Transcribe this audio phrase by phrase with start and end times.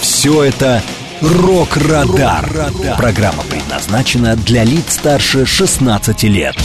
[0.00, 0.82] Все это
[1.20, 2.48] «Рок-Радар».
[2.96, 6.56] Программа предназначена для лиц старше 16 лет.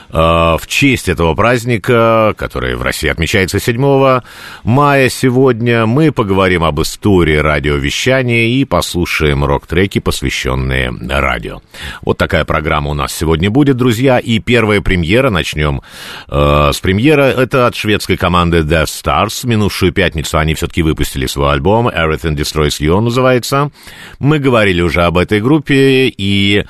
[0.10, 4.22] в честь этого праздника, который в России отмечается 7
[4.64, 11.62] мая сегодня, мы поговорим об истории радиовещания и послушаем рок-треки, посвященные радио.
[12.02, 14.20] Вот такая программа у нас сегодня будет, друзья.
[14.20, 15.82] И первая премьера, начнем
[16.28, 19.48] э, с премьера, это от шведской команды Death Stars.
[19.48, 23.72] Минувшую пятницу они все-таки выпустили свой альбом Everything Destroys You называется.
[24.20, 26.66] Мы говорили уже об этой группе и э,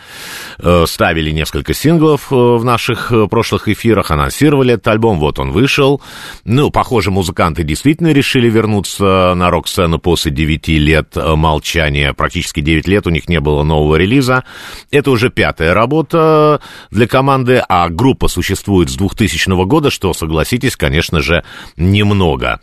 [0.88, 6.02] ставили несколько синглов э, в наших прошлых эфирах анонсировали этот альбом, вот он вышел.
[6.46, 12.14] Ну, похоже, музыканты действительно решили вернуться на рок-сцену после 9 лет э, молчания.
[12.14, 14.44] Практически 9 лет у них не было нового релиза.
[14.92, 21.22] Это уже пятая работа для команды, а группа существует с 2000 года, что, согласитесь, конечно
[21.22, 21.44] же,
[21.78, 22.60] немного.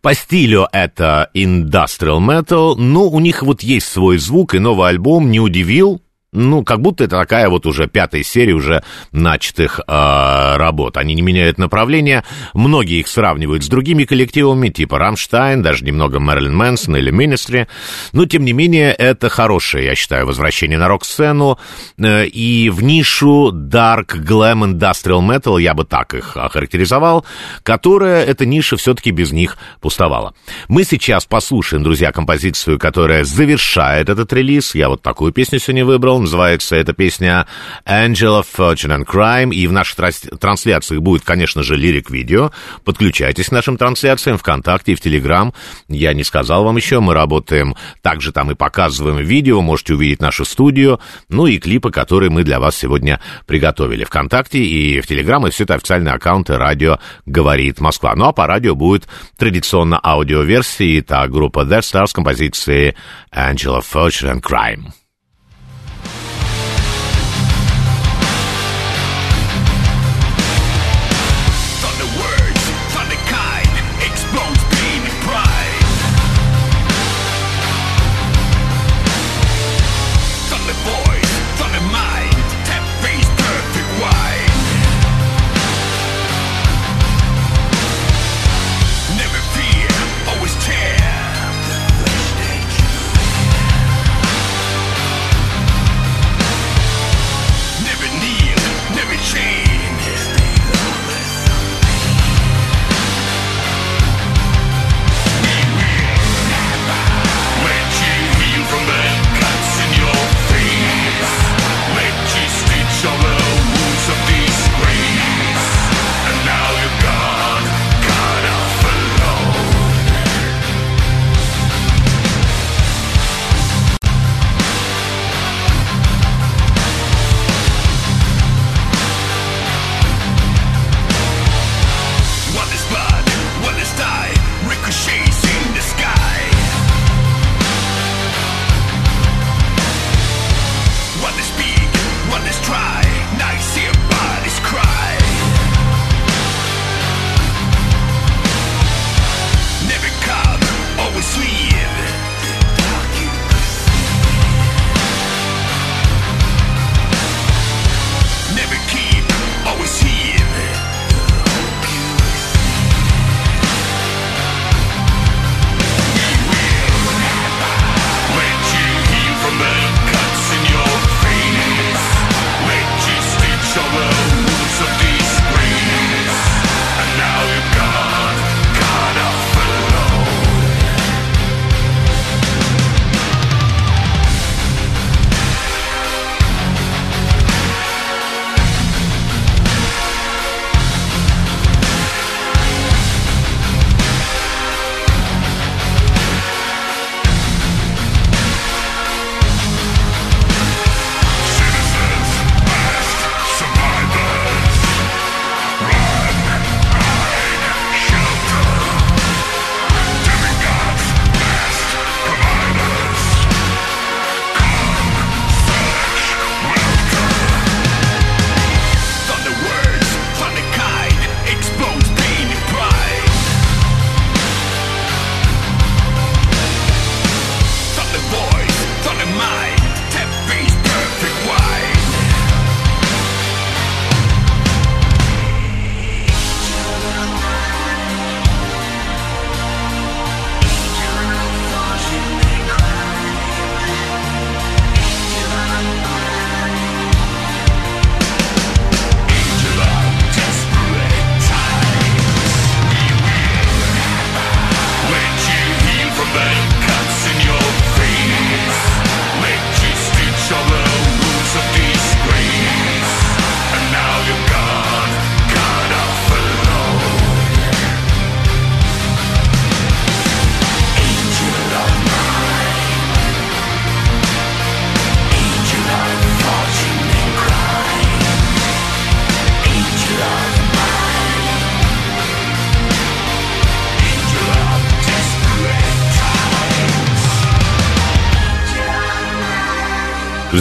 [0.00, 5.30] По стилю это industrial metal, но у них вот есть свой звук, и новый альбом
[5.30, 6.00] не удивил,
[6.34, 10.96] ну, как будто это такая вот уже пятая серия уже начатых э, работ.
[10.96, 12.24] Они не меняют направления.
[12.52, 17.68] Многие их сравнивают с другими коллективами, типа Рамштайн, даже немного Мэрилин Мэнсон или Министри.
[18.12, 21.58] Но, тем не менее, это хорошее, я считаю, возвращение на рок-сцену.
[21.98, 27.24] Э, и в нишу Dark Glam Industrial Metal, я бы так их охарактеризовал,
[27.62, 30.34] которая, эта ниша все-таки без них пустовала.
[30.68, 34.74] Мы сейчас послушаем, друзья, композицию, которая завершает этот релиз.
[34.74, 37.46] Я вот такую песню сегодня выбрал Называется эта песня
[37.86, 39.54] Angel of Fortune and Crime.
[39.54, 39.96] И в наших
[40.40, 42.50] трансляциях будет, конечно же, лирик-видео.
[42.82, 45.52] Подключайтесь к нашим трансляциям ВКонтакте и в Телеграм.
[45.88, 49.60] Я не сказал вам еще, мы работаем также там и показываем видео.
[49.60, 50.98] Можете увидеть нашу студию.
[51.28, 54.04] Ну и клипы, которые мы для вас сегодня приготовили.
[54.04, 55.46] ВКонтакте и в Телеграм.
[55.46, 58.14] И все это официальные аккаунты радио «Говорит Москва».
[58.16, 61.00] Ну а по радио будет традиционно аудиоверсии.
[61.00, 62.96] Это группа Death Stars композиции
[63.30, 65.03] Angel of Fortune and Crime.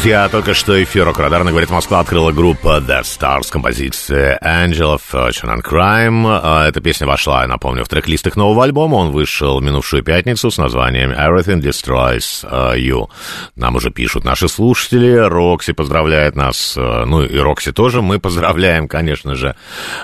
[0.03, 5.55] Друзья, только что эфир Радарно говорит, Москва открыла группа The Stars композиция Angel of Fortune
[5.55, 6.25] and Crime.
[6.43, 8.95] А, эта песня вошла, я напомню, в трек-лист их нового альбома.
[8.95, 13.07] Он вышел минувшую пятницу с названием Everything Destroys а, You.
[13.55, 15.15] Нам уже пишут наши слушатели.
[15.15, 16.75] Рокси поздравляет нас.
[16.77, 18.01] А, ну и Рокси тоже.
[18.01, 19.55] Мы поздравляем, конечно же.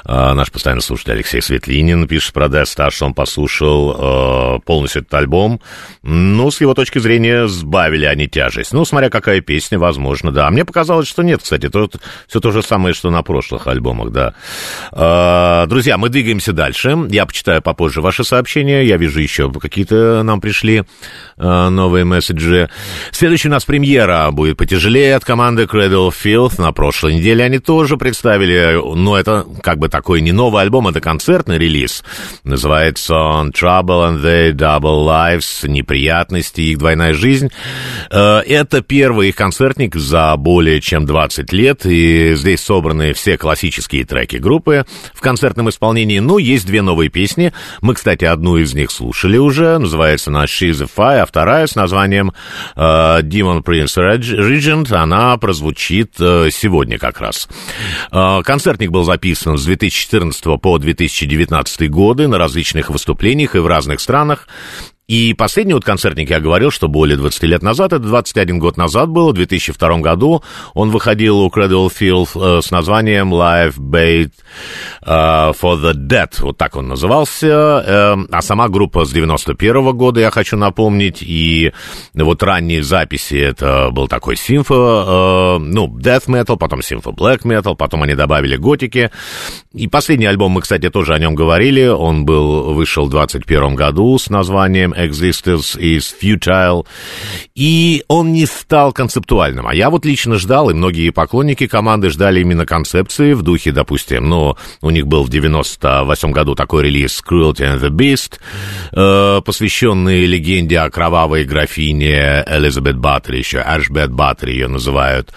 [0.06, 5.60] Наш постоянный слушатель Алексей Светлинин пишет про The Stars, что он послушал полностью этот альбом.
[6.04, 8.72] Ну, с его точки зрения, сбавили они тяжесть.
[8.72, 10.48] Ну, смотря какая песня возможно, да.
[10.48, 11.90] А мне показалось, что нет, кстати, то,
[12.28, 14.34] все то же самое, что на прошлых альбомах, да.
[14.92, 16.96] А, друзья, мы двигаемся дальше.
[17.10, 18.84] Я почитаю попозже ваши сообщения.
[18.84, 20.84] Я вижу еще какие-то нам пришли
[21.38, 22.70] а, новые месседжи.
[23.12, 26.62] Следующая у нас премьера будет потяжелее от команды Cradle Field.
[26.62, 31.02] На прошлой неделе они тоже представили, но это как бы такой не новый альбом, это
[31.02, 32.04] концертный релиз.
[32.44, 37.50] Называется он Trouble and the Double Lives, неприятности, их двойная жизнь.
[38.12, 43.38] А, это первый их концерт концертник за более чем 20 лет, и здесь собраны все
[43.38, 46.20] классические треки группы в концертном исполнении.
[46.20, 47.54] Ну, есть две новые песни.
[47.82, 51.76] Мы, кстати, одну из них слушали уже, называется она She's a Fire, а вторая с
[51.76, 52.34] названием
[52.76, 57.48] uh, Demon Prince Regent, она прозвучит uh, сегодня как раз.
[58.12, 64.02] Uh, концертник был записан с 2014 по 2019 годы на различных выступлениях и в разных
[64.02, 64.48] странах.
[65.10, 69.10] И последний вот концертник, я говорил, что более 20 лет назад, это 21 год назад
[69.10, 70.44] было, в 2002 году,
[70.76, 74.30] он выходил у Cradle Field э, с названием Live Bait
[75.04, 79.94] uh, for the Dead, вот так он назывался, э, а сама группа с 91 -го
[79.94, 81.72] года, я хочу напомнить, и
[82.14, 87.76] вот ранние записи, это был такой симфо, э, ну, death metal, потом симфо black metal,
[87.76, 89.10] потом они добавили готики,
[89.74, 94.16] и последний альбом, мы, кстати, тоже о нем говорили, он был, вышел в 21 году
[94.20, 96.86] с названием Existence is Futile,
[97.56, 99.68] и он не стал концептуальным.
[99.68, 104.28] А я вот лично ждал, и многие поклонники команды ждали именно концепции в духе, допустим,
[104.28, 108.40] ну, у них был в 98 году такой релиз Cruelty and the Beast,
[108.92, 115.32] э, посвященный легенде о кровавой графине Элизабет Баттери, еще Ашбет Баттери ее называют.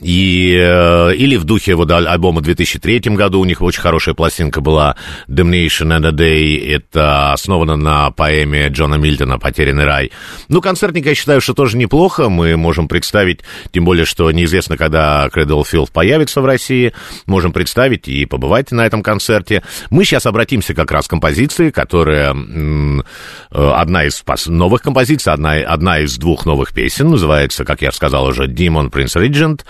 [0.00, 4.60] И, э, или в духе вот альбома в 2003 году у них очень хорошая пластинка
[4.60, 6.70] была Damnation and a Day.
[6.70, 10.12] Это основано на поэме Джона Мильтона «Потерянный рай».
[10.48, 12.28] Ну, концертник, я считаю, что тоже неплохо.
[12.28, 13.40] Мы можем представить,
[13.72, 16.92] тем более, что неизвестно, когда Cradle Field появится в России.
[17.24, 19.62] Можем представить и побывать на этом концерте.
[19.88, 23.02] Мы сейчас обратимся как раз к композиции, которая э,
[23.50, 27.10] одна из новых композиций, одна, одна из двух новых песен.
[27.10, 29.62] Называется, как я сказал уже, Demon Prince Regent.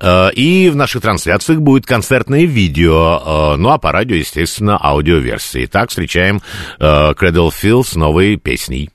[0.00, 5.64] Э, и в наших трансляциях будет концертное видео, э, ну а по радио, естественно, аудиоверсии.
[5.64, 6.40] Итак, встречаем
[6.78, 8.90] э, Cradle Field с новой песней.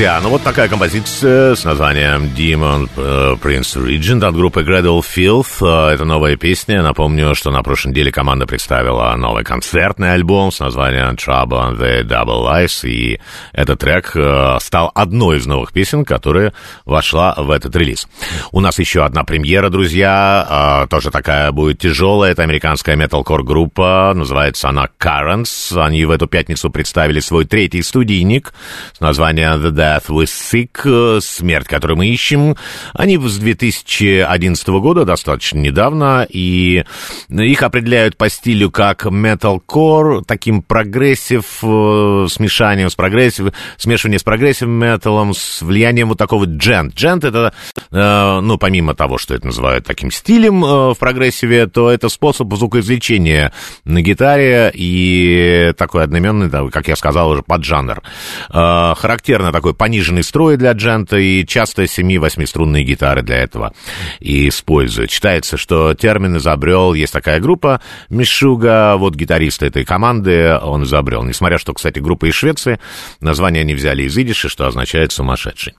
[0.00, 5.60] Друзья, ну вот такая композиция с названием Demon uh, Prince Regent от группы Gradle Filth.
[5.60, 6.82] Uh, это новая песня.
[6.82, 12.02] Напомню, что на прошлой неделе команда представила новый концертный альбом с названием Trouble on the
[12.02, 12.88] Double Life.
[12.88, 13.20] И
[13.52, 16.54] этот трек uh, стал одной из новых песен, которая
[16.86, 18.08] вошла в этот релиз.
[18.52, 20.86] У нас еще одна премьера, друзья.
[20.88, 22.32] Тоже такая будет тяжелая.
[22.32, 24.12] Это американская металкор группа.
[24.14, 25.78] Называется она Currents.
[25.78, 28.54] Они в эту пятницу представили свой третий студийник
[28.94, 32.56] с названием The Death We Seek, э, смерть, которую мы ищем.
[32.94, 36.84] Они с 2011 года, достаточно недавно, и
[37.28, 44.68] их определяют по стилю как metalcore, таким progressive, э, смешанием с прогрессив, смешивание с progressive
[44.68, 46.94] metal ом, с влиянием вот такого djent.
[46.94, 47.52] Djent это,
[47.90, 53.52] э, ну, помимо того, что это называют таким стилем в прогрессиве, то это способ звукоизвлечения
[53.84, 58.02] на гитаре и такой одноименный, как я сказал, уже поджанр.
[58.48, 63.72] Характерно такой пониженный строй для джента и часто 7-8 струнные гитары для этого
[64.18, 65.10] и используют.
[65.10, 71.22] Считается, что термин изобрел, есть такая группа Мишуга, вот гитарист этой команды, он изобрел.
[71.22, 72.78] Несмотря, что, кстати, группа из Швеции,
[73.20, 75.72] название они взяли из идиша, что означает «сумасшедший».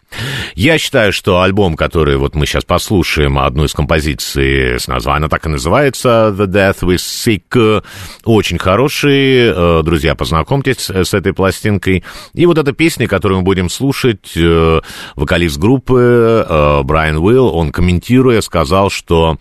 [0.55, 5.46] Я считаю, что альбом, который вот мы сейчас послушаем, одну из композиций с названием, так
[5.46, 7.84] и называется «The Death with Sick»,
[8.24, 9.51] очень хороший.
[9.51, 12.03] Э, друзья, познакомьтесь с этой пластинкой.
[12.34, 13.90] И вот эта песня, которую мы будем слушать,
[14.36, 14.81] э,
[15.15, 19.38] вокалист группы э, Брайан Уилл, он комментируя сказал, что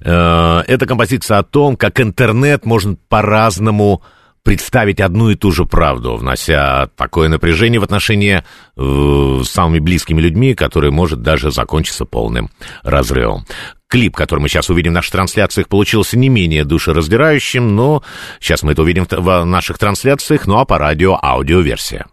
[0.00, 4.02] э, эта композиция о том, как интернет можно по-разному
[4.46, 8.44] представить одну и ту же правду, внося такое напряжение в отношения
[8.76, 12.48] э, с самыми близкими людьми, которое может даже закончиться полным
[12.84, 13.44] разрывом.
[13.88, 18.04] Клип, который мы сейчас увидим в наших трансляциях, получился не менее душераздирающим, но
[18.38, 22.06] сейчас мы это увидим в наших трансляциях, ну а по радио аудиоверсия.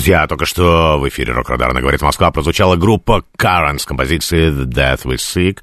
[0.00, 5.04] Друзья, только что в эфире Рок-Радара говорит Москва прозвучала группа Current с композицией The Death
[5.04, 5.58] We Seek.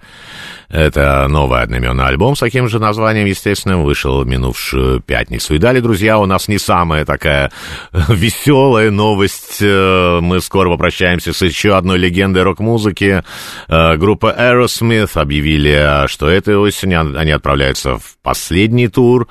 [0.70, 5.56] Это новый одноименный альбом с таким же названием, естественно, вышел в минувшую пятницу.
[5.56, 7.52] И далее, друзья, у нас не самая такая
[8.10, 9.60] веселая новость.
[9.62, 13.24] Э, мы скоро попрощаемся с еще одной легендой рок-музыки.
[13.70, 19.30] Э, группа Aerosmith объявили, что этой осенью они отправляются в последний тур,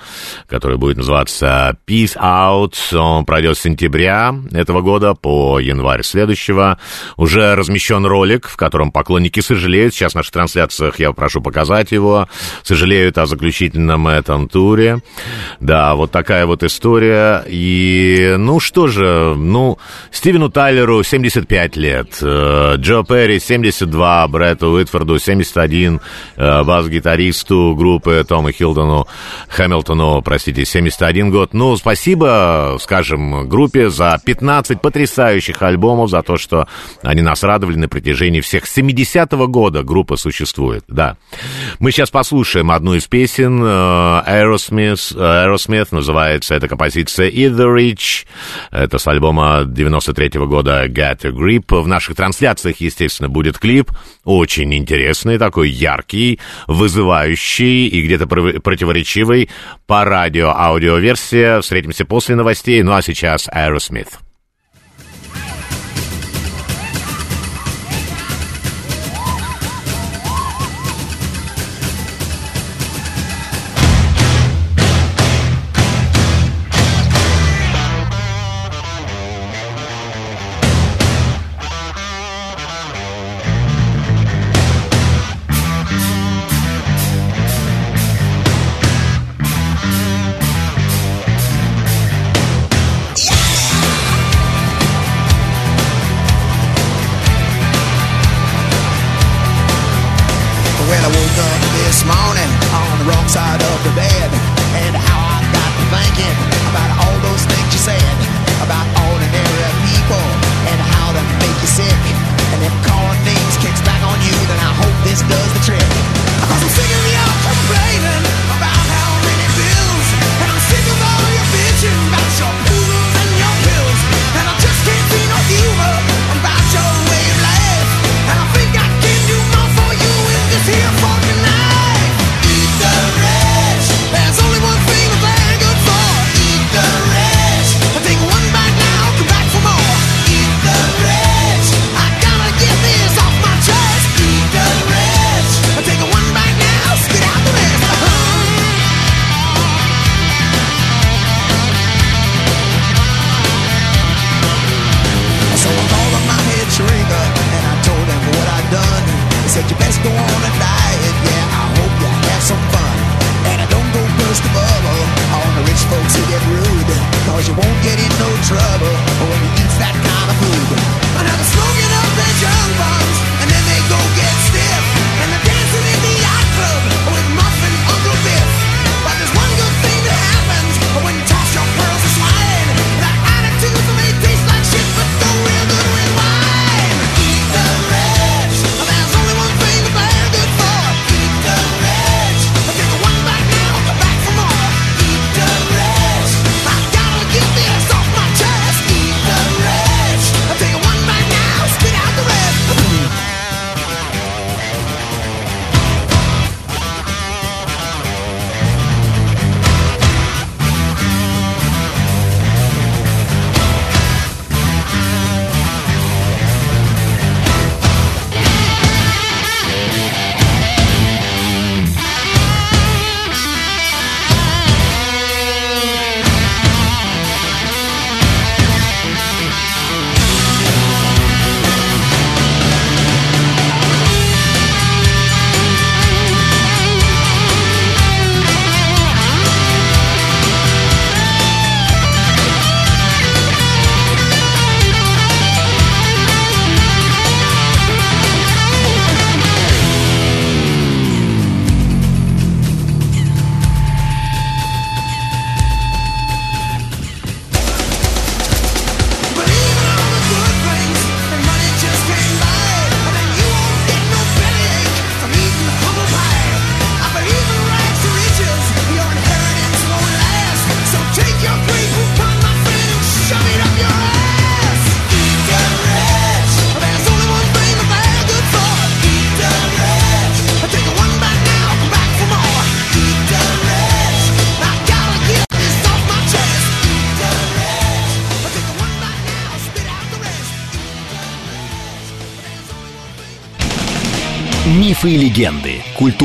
[0.49, 2.97] который будет называться Peace Out.
[2.97, 6.79] Он пройдет с сентября этого года по январь следующего.
[7.17, 9.95] Уже размещен ролик, в котором поклонники сожалеют.
[9.95, 12.29] Сейчас в наших трансляциях я прошу показать его.
[12.63, 15.01] Сожалеют о заключительном этом туре.
[15.61, 17.45] Да, вот такая вот история.
[17.47, 19.79] И, ну что же, ну,
[20.11, 26.01] Стивену Тайлеру 75 лет, э, Джо Перри 72, Бретту Уитфорду 71,
[26.37, 29.07] э, бас-гитаристу группы Тома Хилдону,
[29.49, 31.55] Хэмилтону, простите, 71 год.
[31.55, 36.69] Ну, спасибо, скажем, группе за 15 потрясающих альбомов, за то, что
[37.03, 41.17] они нас радовали на протяжении всех 70-го года группа существует, да.
[41.81, 48.27] Мы сейчас послушаем одну из песен Aerosmith, Aerosmith называется эта композиция «In the Reach».
[48.71, 51.83] Это с альбома 93 -го года «Get a Grip».
[51.83, 53.91] В наших трансляциях, естественно, будет клип.
[54.23, 59.51] Очень интересный, такой яркий, вызывающий и где-то противоречивый
[59.89, 61.61] по радио аудиоверсия.
[61.61, 62.85] Встретимся после новостей.
[62.85, 64.26] Ну а сейчас Aerosmith.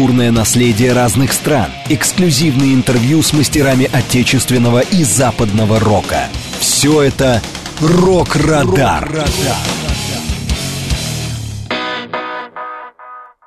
[0.02, 6.28] Культурное наследие разных стран, эксклюзивные интервью с мастерами отечественного и западного рока.
[6.60, 7.40] Все это
[7.80, 9.08] «Рок-Радар».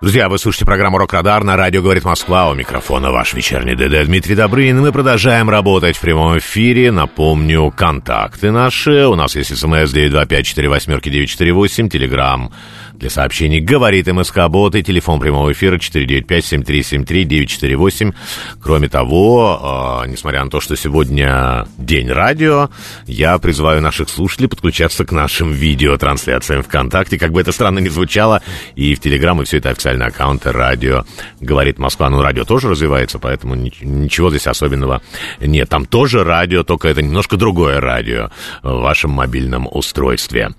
[0.01, 2.49] Друзья, вы слушаете программу «Рок-Радар» на радио «Говорит Москва».
[2.51, 4.81] У микрофона ваш вечерний ДД Дмитрий Добрынин.
[4.81, 6.93] Мы продолжаем работать в прямом эфире.
[6.93, 9.07] Напомню, контакты наши.
[9.09, 12.53] У нас есть смс 925-48-948, телеграмм
[12.99, 18.15] для сообщений «Говорит МСК-бот» и телефон прямого эфира 495-7373-948.
[18.63, 22.71] Кроме того, э, несмотря на то, что сегодня день радио,
[23.07, 28.41] я призываю наших слушателей подключаться к нашим видеотрансляциям ВКонтакте, как бы это странно ни звучало,
[28.77, 31.05] и в Телеграм, и все это официальные аккаунты радио
[31.41, 32.09] «Говорит Москва».
[32.11, 35.03] Ну, радио тоже развивается, поэтому ничего здесь особенного
[35.41, 35.69] нет.
[35.69, 38.31] Там тоже радио, только это немножко другое радио
[38.63, 40.51] в вашем мобильном устройстве.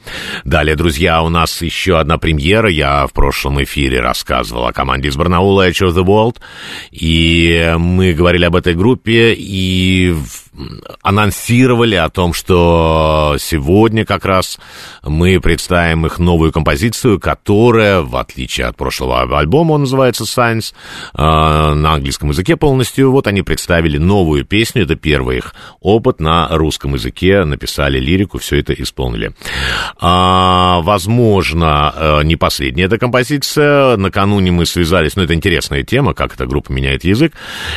[0.44, 2.70] Далее, друзья, у нас еще одна премьера.
[2.70, 6.38] Я в прошлом эфире рассказывал о команде из Барнаула Edge of the World.
[6.92, 10.14] И мы говорили об этой группе, и
[11.02, 14.60] анонсировали о том, что сегодня как раз
[15.04, 20.74] мы представим их новую композицию, которая, в отличие от прошлого альбома, он называется Science,
[21.14, 23.12] э, на английском языке полностью.
[23.12, 28.60] Вот они представили новую песню, это первый их опыт на русском языке, написали лирику, все
[28.60, 29.34] это исполнили.
[30.00, 33.98] А, возможно, э, не последняя эта композиция.
[33.98, 37.34] Накануне мы связались, ну это интересная тема, как эта группа меняет язык.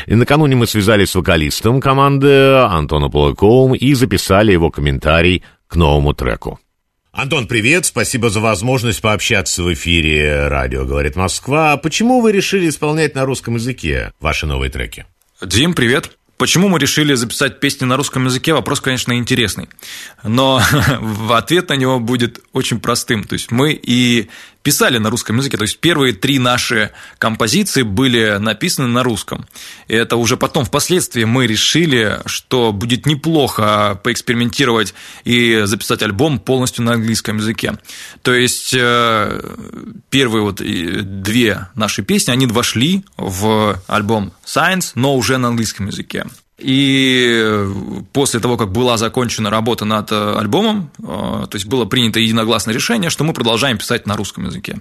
[0.07, 6.15] И накануне мы связались с вокалистом команды Антона Полаковым и записали его комментарий к новому
[6.15, 6.59] треку.
[7.13, 11.77] Антон, привет, спасибо за возможность пообщаться в эфире «Радио говорит Москва».
[11.77, 15.07] Почему вы решили исполнять на русском языке ваши новые треки?
[15.43, 16.18] Дим, привет.
[16.39, 18.55] Почему мы решили записать песни на русском языке?
[18.55, 19.69] Вопрос, конечно, интересный.
[20.23, 20.63] Но
[21.31, 23.25] ответ на него будет очень простым.
[23.25, 24.29] То есть мы и
[24.63, 25.57] писали на русском языке.
[25.57, 29.47] То есть первые три наши композиции были написаны на русском.
[29.87, 34.95] И это уже потом, впоследствии, мы решили, что будет неплохо поэкспериментировать
[35.25, 37.79] и записать альбом полностью на английском языке.
[38.23, 39.41] То есть э,
[40.11, 46.27] первые вот две наши песни, они вошли в альбом Science, но уже на английском языке.
[46.59, 47.67] И
[48.13, 52.75] после того, как была закончена работа над э, альбомом, э, то есть было принято единогласное
[52.75, 54.81] решение, что мы продолжаем писать на русском языке.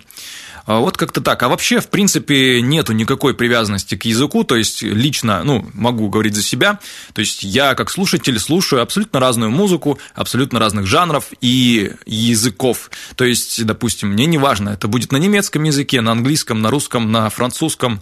[0.68, 1.42] А вот как-то так.
[1.44, 6.36] А вообще, в принципе, нету никакой привязанности к языку, то есть лично, ну, могу говорить
[6.36, 6.80] за себя,
[7.13, 12.92] то есть я как слушатель слушаю абсолютно разную музыку, абсолютно разных жанров и языков.
[13.16, 17.13] То есть, допустим, мне не важно, это будет на немецком языке, на английском, на русском,
[17.13, 18.02] на французском,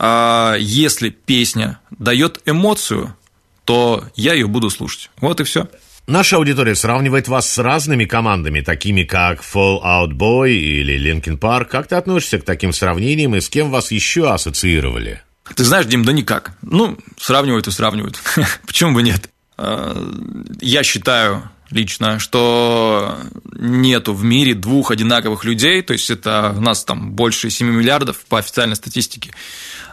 [0.00, 3.16] если песня дает эмоцию,
[3.64, 5.10] то я ее буду слушать.
[5.20, 5.68] Вот и все.
[6.08, 11.66] Наша аудитория сравнивает вас с разными командами, такими как Fall Out Boy или Linkin Park.
[11.66, 15.22] Как ты относишься к таким сравнениям и с кем вас еще ассоциировали?
[15.54, 16.52] Ты знаешь, Дим, да никак.
[16.62, 18.22] Ну, сравнивают и сравнивают.
[18.66, 19.28] Почему бы нет?
[19.58, 20.02] А,
[20.62, 23.18] я считаю лично, что
[23.52, 28.24] нету в мире двух одинаковых людей, то есть это у нас там больше 7 миллиардов
[28.28, 29.32] по официальной статистике.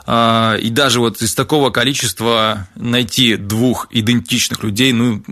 [0.08, 5.24] А, и даже вот из такого количества найти двух идентичных людей, ну,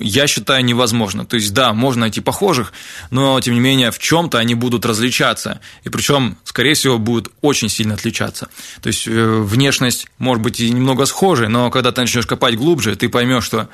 [0.00, 1.24] я считаю, невозможно.
[1.24, 2.72] То есть, да, можно найти похожих,
[3.10, 5.60] но, тем не менее, в чем то они будут различаться.
[5.84, 8.48] И причем, скорее всего, будут очень сильно отличаться.
[8.82, 12.96] То есть, э, внешность может быть и немного схожей, но когда ты начнешь копать глубже,
[12.96, 13.68] ты поймешь, что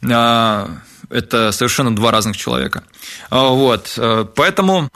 [0.00, 2.84] это совершенно два разных человека.
[3.30, 4.90] А, вот, э, поэтому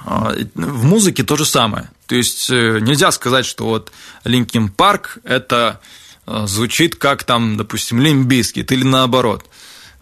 [0.55, 1.91] в музыке то же самое.
[2.07, 3.93] То есть э, нельзя сказать, что вот
[4.25, 5.81] Linkin Park это
[6.27, 9.47] э, звучит как там, допустим, Limp Bizkit или наоборот.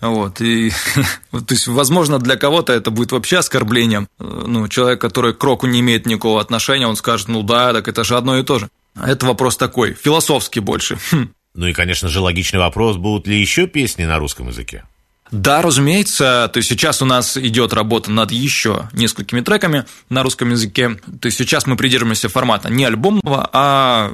[0.01, 0.71] Вот, и,
[1.31, 4.09] то есть, возможно, для кого-то это будет вообще оскорблением.
[4.19, 8.03] Ну, человек, который к року не имеет никакого отношения, он скажет, ну да, так это
[8.03, 8.69] же одно и то же.
[8.97, 10.99] Это вопрос такой, философский больше.
[11.53, 14.85] Ну и, конечно же, логичный вопрос, будут ли еще песни на русском языке?
[15.31, 16.51] Да, разумеется.
[16.53, 20.97] То есть сейчас у нас идет работа над еще несколькими треками на русском языке.
[21.21, 24.13] То есть сейчас мы придерживаемся формата не альбомного, а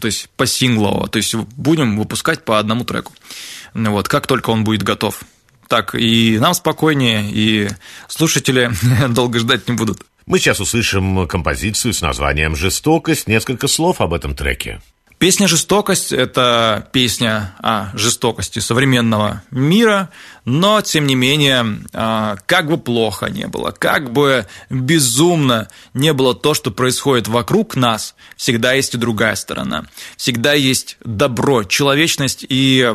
[0.00, 1.08] то есть по синглового.
[1.08, 3.12] То есть будем выпускать по одному треку.
[3.74, 5.20] Вот, как только он будет готов.
[5.68, 7.68] Так и нам спокойнее, и
[8.08, 8.70] слушатели
[9.08, 10.02] долго ждать не будут.
[10.26, 13.26] Мы сейчас услышим композицию с названием «Жестокость».
[13.26, 14.80] Несколько слов об этом треке.
[15.22, 20.10] Песня «Жестокость»– это песня о жестокости современного мира,
[20.44, 26.34] но, тем не менее, а, как бы плохо не было, как бы безумно не было
[26.34, 29.84] то, что происходит вокруг нас, всегда есть и другая сторона.
[30.16, 32.92] Всегда есть добро, человечность и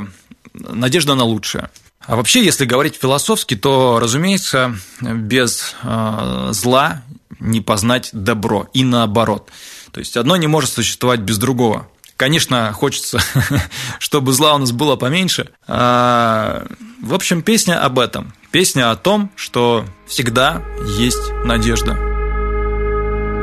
[0.53, 1.69] надежда на лучшее.
[2.01, 7.03] А вообще, если говорить философски, то, разумеется, без а, зла
[7.39, 9.49] не познать добро, и наоборот.
[9.93, 11.87] То есть одно не может существовать без другого.
[12.17, 13.19] Конечно, хочется,
[13.99, 15.51] чтобы зла у нас было поменьше.
[15.67, 16.65] А,
[17.01, 18.33] в общем, песня об этом.
[18.51, 20.63] Песня о том, что всегда
[20.97, 21.97] есть надежда.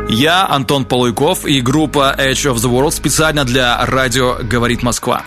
[0.09, 5.23] Я Антон Полуйков и группа Edge of the World специально для радио «Говорит Москва».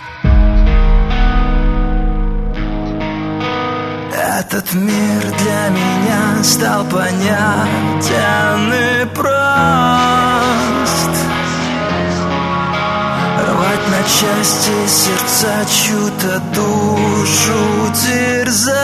[4.12, 10.27] Этот мир для меня стал понятен и прост
[13.98, 18.78] на части сердца чью-то душу терзать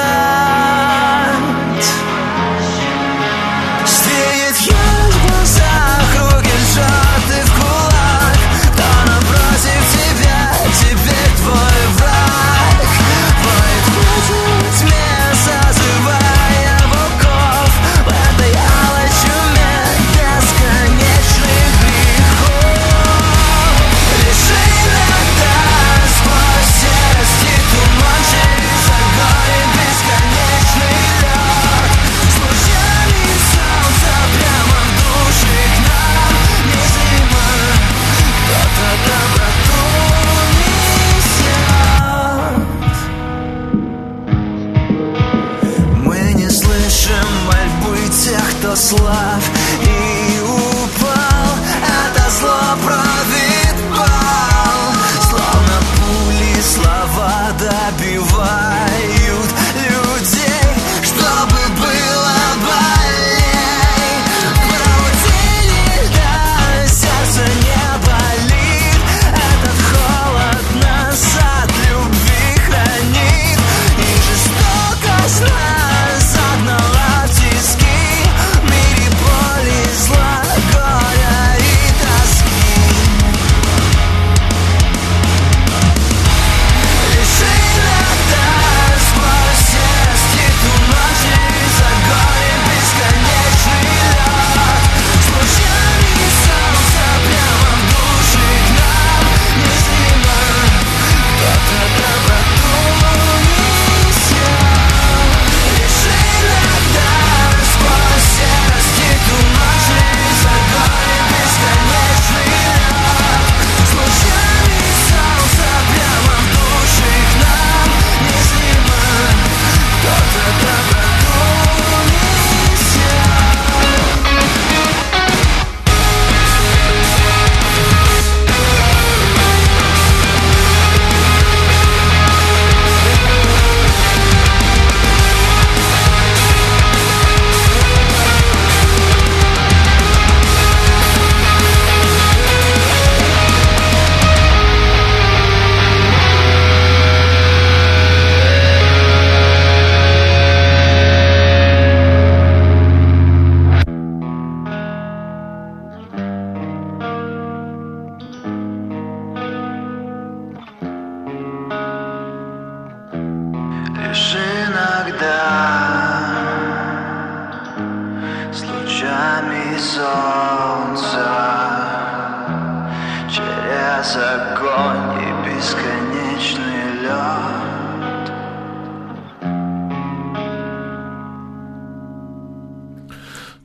[48.74, 49.33] тех,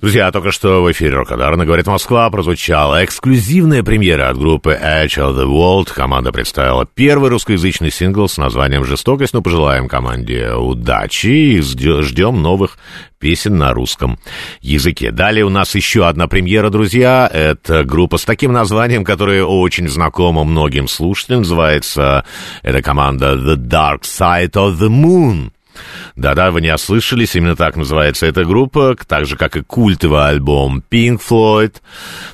[0.10, 5.38] Друзья, только что в эфире Рокадарна говорит Москва прозвучала эксклюзивная премьера от группы Edge of
[5.38, 5.94] the World.
[5.94, 9.36] Команда представила первый русскоязычный сингл с названием «Жестокость».
[9.36, 12.80] Ну, пожелаем команде удачи и ждем новых
[13.20, 14.18] песен на русском
[14.62, 15.12] языке.
[15.12, 17.30] Далее у нас еще одна премьера, друзья.
[17.32, 21.42] Это группа с таким названием, которое очень знакомо многим слушателям.
[21.42, 22.26] Называется
[22.64, 25.52] эта команда The Dark Side of the Moon.
[26.16, 30.84] Да-да, вы не ослышались, именно так называется эта группа, так же, как и культовый альбом
[30.90, 31.76] Pink Floyd.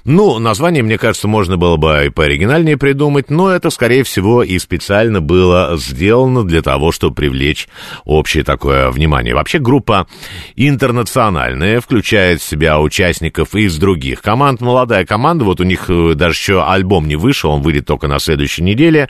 [0.05, 4.57] Ну, название, мне кажется, можно было бы и пооригинальнее придумать, но это, скорее всего, и
[4.59, 7.67] специально было сделано для того, чтобы привлечь
[8.05, 9.35] общее такое внимание.
[9.35, 10.07] Вообще, группа
[10.55, 14.61] интернациональная, включает в себя участников из других команд.
[14.61, 18.19] Молодая команда, вот у них э, даже еще альбом не вышел, он выйдет только на
[18.19, 19.09] следующей неделе.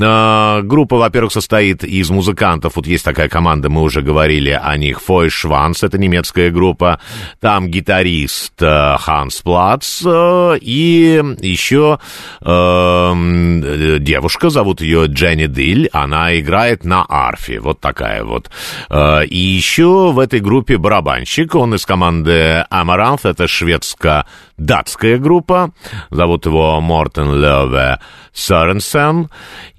[0.00, 4.76] А, Группа, во-первых, состоит из музыкантов, вот есть такая команда, команда, мы уже говорили о
[4.76, 7.00] них, Фой Шванс, это немецкая группа,
[7.40, 11.98] там гитарист э, Ханс Плац, э, и еще
[12.42, 18.50] э, девушка, зовут ее Дженни Диль, она играет на арфе, вот такая вот.
[18.90, 25.70] Э, и еще в этой группе барабанщик, он из команды Amaranth, это шведско-датская группа,
[26.10, 28.00] зовут его Мортен Леве
[28.32, 29.28] Соренсен,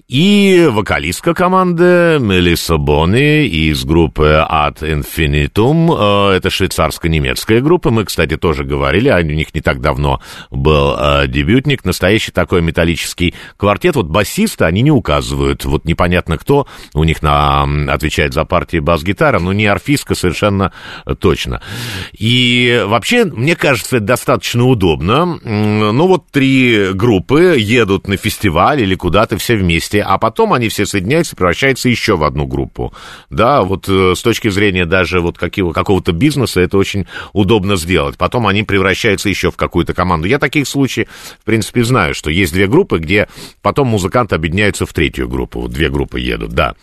[0.07, 6.29] и вокалистка команды Мелисса Бонни из группы Ad Infinitum.
[6.31, 7.91] Э, это швейцарско-немецкая группа.
[7.91, 11.83] Мы, кстати, тоже говорили, у них не так давно был э, дебютник.
[11.83, 13.97] Настоящий такой металлический квартет.
[13.97, 15.65] Вот басиста они не указывают.
[15.65, 20.71] Вот непонятно кто у них на, отвечает за партии бас-гитара, но не арфистка совершенно
[21.19, 21.61] точно.
[22.17, 25.37] И вообще, мне кажется, это достаточно удобно.
[25.43, 30.69] Ну вот три группы едут на фестиваль или куда-то все вместе вместе, а потом они
[30.69, 32.93] все соединяются и превращаются еще в одну группу.
[33.29, 38.17] Да, вот э, с точки зрения даже вот какого, какого-то бизнеса это очень удобно сделать.
[38.17, 40.27] Потом они превращаются еще в какую-то команду.
[40.27, 41.07] Я таких случаев,
[41.41, 43.27] в принципе, знаю, что есть две группы, где
[43.61, 45.61] потом музыканты объединяются в третью группу.
[45.61, 46.75] Вот две группы едут, да.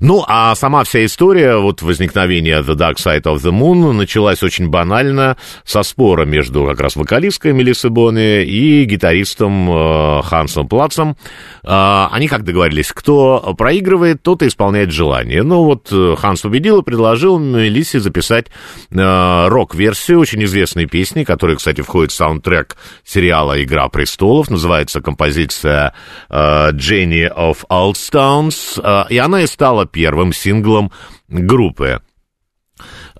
[0.00, 4.68] Ну, а сама вся история, вот возникновение The Dark Side of the Moon началась очень
[4.68, 11.16] банально со спора между как раз вокалисткой Мелиссы Бони и гитаристом э, Хансом Плацем.
[11.62, 15.42] Э, они как договорились, кто проигрывает, тот и исполняет желание.
[15.42, 18.46] Ну вот э, Ханс победил и предложил Мелиссе записать
[18.90, 24.50] э, рок-версию очень известной песни, которая, кстати, входит в саундтрек сериала «Игра престолов».
[24.50, 25.94] Называется композиция
[26.28, 30.92] э, «Jenny of Oldstones», э, и она и стала первым синглом
[31.28, 32.00] группы.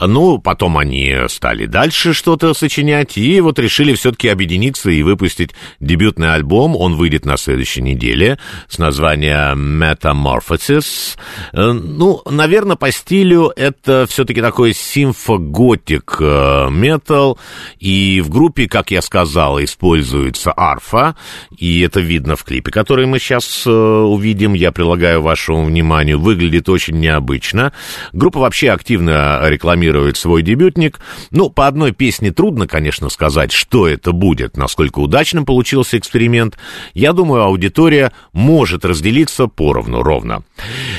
[0.00, 6.34] Ну, потом они стали дальше что-то сочинять, и вот решили все-таки объединиться и выпустить дебютный
[6.34, 6.76] альбом.
[6.76, 8.38] Он выйдет на следующей неделе
[8.68, 11.16] с названием Metamorphosis.
[11.52, 17.38] Э, ну, наверное, по стилю это все-таки такой симфоготик э, метал,
[17.78, 21.16] и в группе, как я сказал, используется арфа,
[21.56, 24.54] и это видно в клипе, который мы сейчас э, увидим.
[24.54, 26.18] Я прилагаю вашему вниманию.
[26.18, 27.72] Выглядит очень необычно.
[28.12, 31.00] Группа вообще активно рекламирует рекламирует свой дебютник.
[31.30, 36.58] Ну, по одной песне трудно, конечно, сказать, что это будет, насколько удачным получился эксперимент.
[36.94, 40.42] Я думаю, аудитория может разделиться поровну, ровно.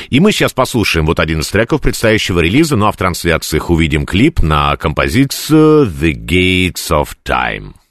[0.09, 4.05] И мы сейчас послушаем вот один из треков предстоящего релиза, ну а в трансляциях увидим
[4.05, 7.82] клип на композицию «The Gates of Time».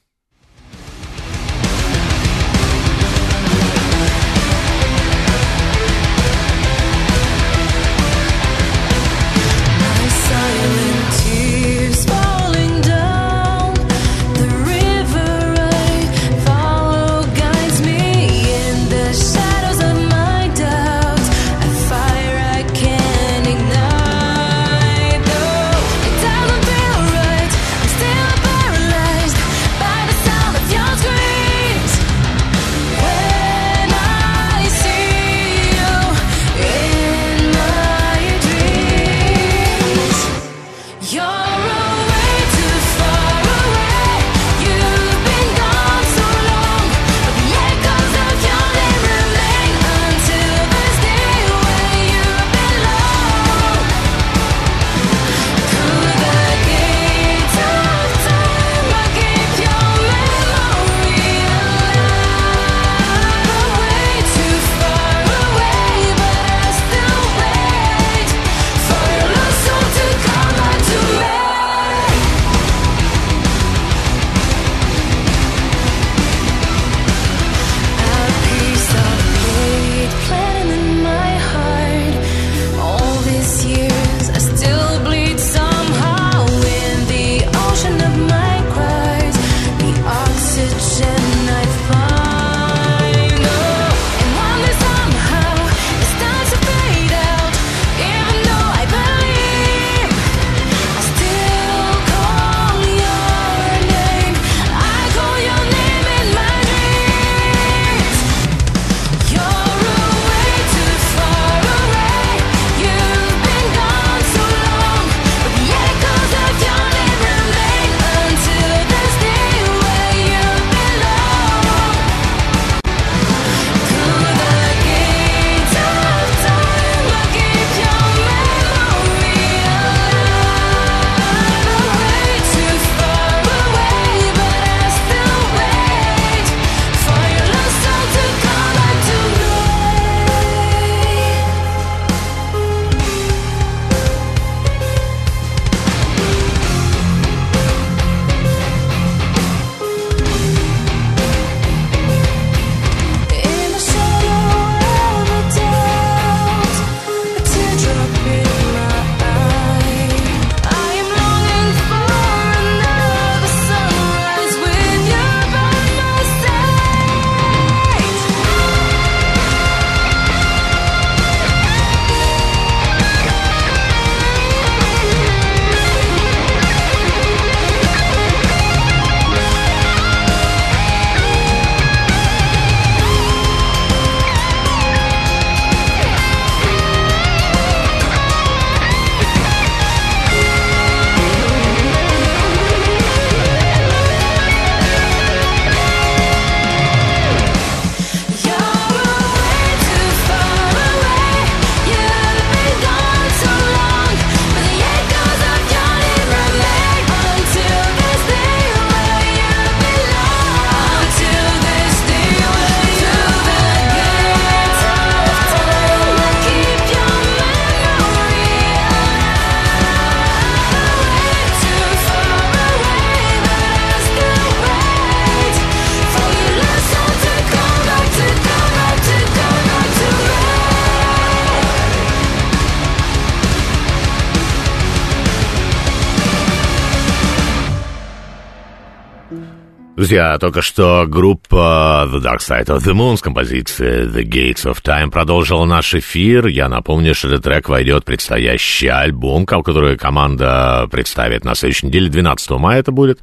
[240.02, 244.82] Друзья, только что группа The Dark Side of the Moon с композицией The Gates of
[244.82, 246.48] Time продолжила наш эфир.
[246.48, 252.08] Я напомню, что этот трек войдет в предстоящий альбом, который команда представит на следующей неделе,
[252.08, 253.20] 12 мая это будет.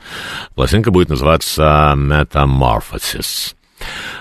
[0.55, 3.55] Пластинка будет называться Metamorphosis.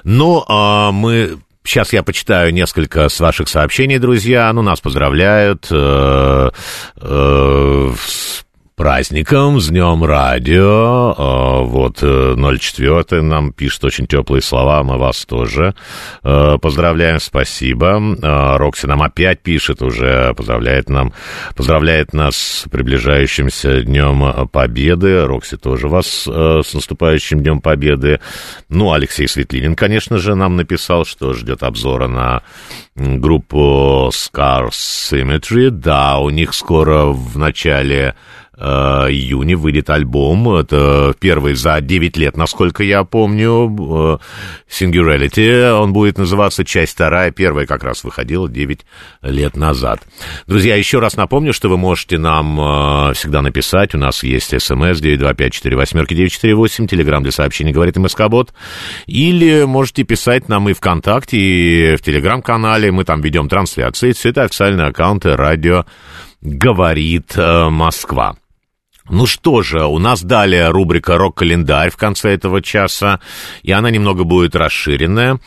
[0.03, 1.39] Ну, а мы
[1.69, 4.51] Сейчас я почитаю несколько с ваших сообщений, друзья.
[4.55, 6.51] Ну, нас поздравляют э,
[6.97, 7.93] э,
[8.79, 11.13] праздником, с Днем Радио.
[11.19, 15.75] А, вот 04 э, нам пишет очень теплые слова, мы вас тоже
[16.23, 18.01] э, поздравляем, спасибо.
[18.23, 21.13] А, Рокси нам опять пишет уже, поздравляет нам,
[21.57, 25.27] поздравляет нас с приближающимся Днем Победы.
[25.27, 28.21] Рокси тоже вас э, с наступающим Днем Победы.
[28.69, 32.43] Ну, Алексей Светлинин, конечно же, нам написал, что ждет обзора на
[32.95, 35.71] группу Scars Symmetry.
[35.71, 38.15] Да, у них скоро в начале
[38.59, 40.49] июне выйдет альбом.
[40.57, 43.69] Это первый за 9 лет, насколько я помню.
[43.69, 44.19] Э,
[44.69, 45.71] Singularity.
[45.73, 47.31] Он будет называться «Часть вторая».
[47.31, 48.81] Первая как раз выходила 9
[49.23, 50.01] лет назад.
[50.47, 53.95] Друзья, еще раз напомню, что вы можете нам э, всегда написать.
[53.95, 58.53] У нас есть смс 925-48-948, телеграмм для сообщений «Говорит МСК-бот».
[59.07, 62.91] Или можете писать нам и ВКонтакте, и в Телеграм-канале.
[62.91, 64.13] Мы там ведем трансляции.
[64.13, 65.85] Все это официальные аккаунты радио
[66.41, 68.37] «Говорит Москва».
[69.11, 73.21] Ну что же, у нас далее рубрика «Рок-календарь» в конце этого часа,
[73.63, 75.41] и она немного будет расширенная.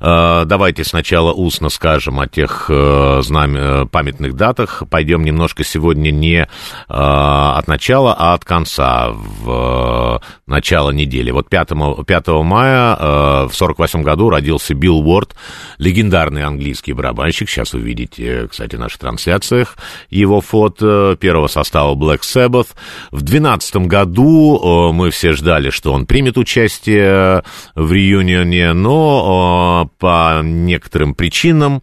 [0.00, 3.56] Э, давайте сначала устно скажем о тех э, знам...
[3.56, 4.82] Э, памятных датах.
[4.90, 6.46] Пойдем немножко сегодня не
[6.88, 11.30] от начала, а от конца, в начало недели.
[11.30, 11.68] Вот 5,
[12.06, 15.34] 5 мая в 48 году родился Билл Уорд,
[15.78, 17.48] легендарный английский барабанщик.
[17.48, 19.76] Сейчас вы видите, кстати, в наших трансляциях
[20.10, 22.68] его фото первого состава Black Sabbath.
[23.10, 24.58] В 2012 году
[24.90, 27.42] э, мы все ждали, что он примет участие
[27.74, 31.82] в реюнионе, но э, по некоторым причинам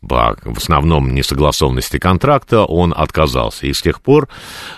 [0.00, 3.66] в основном несогласованности контракта он отказался.
[3.66, 4.28] И с тех пор,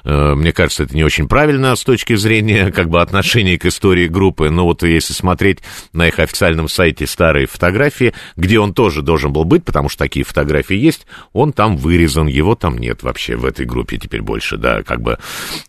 [0.05, 4.09] э, мне кажется, это не очень правильно с точки зрения как бы отношения к истории
[4.09, 4.49] группы.
[4.51, 5.59] Но вот если смотреть
[5.93, 10.25] на их официальном сайте старые фотографии, где он тоже должен был быть, потому что такие
[10.25, 14.83] фотографии есть, он там вырезан, его там нет вообще в этой группе теперь больше, да,
[14.83, 15.19] как бы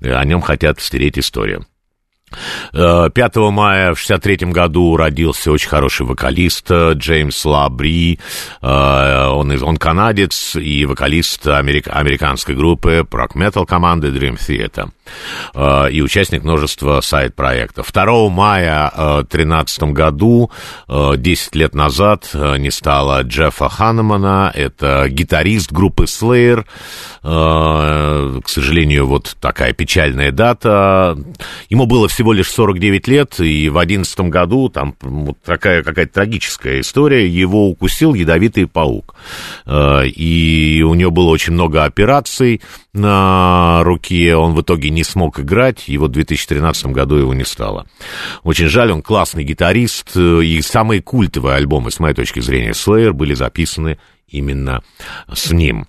[0.02, 1.66] о нем хотят стереть историю.
[2.72, 8.20] 5 э, мая в 63 году родился очень хороший вокалист э, Джеймс Лабри.
[8.62, 14.92] Э, он, он канадец и вокалист америк, американской группы прок-метал команды Dream Theater.
[15.56, 17.92] И участник множества сайт-проектов.
[17.92, 20.52] 2 мая в 2013 году,
[20.88, 24.52] 10 лет назад, не стало Джеффа Ханнемана.
[24.54, 26.66] Это гитарист группы Slayer.
[27.22, 31.18] К сожалению, вот такая печальная дата.
[31.70, 36.82] Ему было всего лишь 49 лет, и в 2011 году, там вот такая какая-то трагическая
[36.82, 39.16] история, его укусил ядовитый паук.
[39.66, 42.62] Э, и у него было очень много операций
[42.94, 47.88] на руке, он в итоге не смог играть, вот в 2013 году его не стало.
[48.44, 53.14] Очень жаль, он классный гитарист, э, и самые культовые альбомы, с моей точки зрения, Slayer
[53.14, 54.84] были записаны именно
[55.34, 55.88] с ним.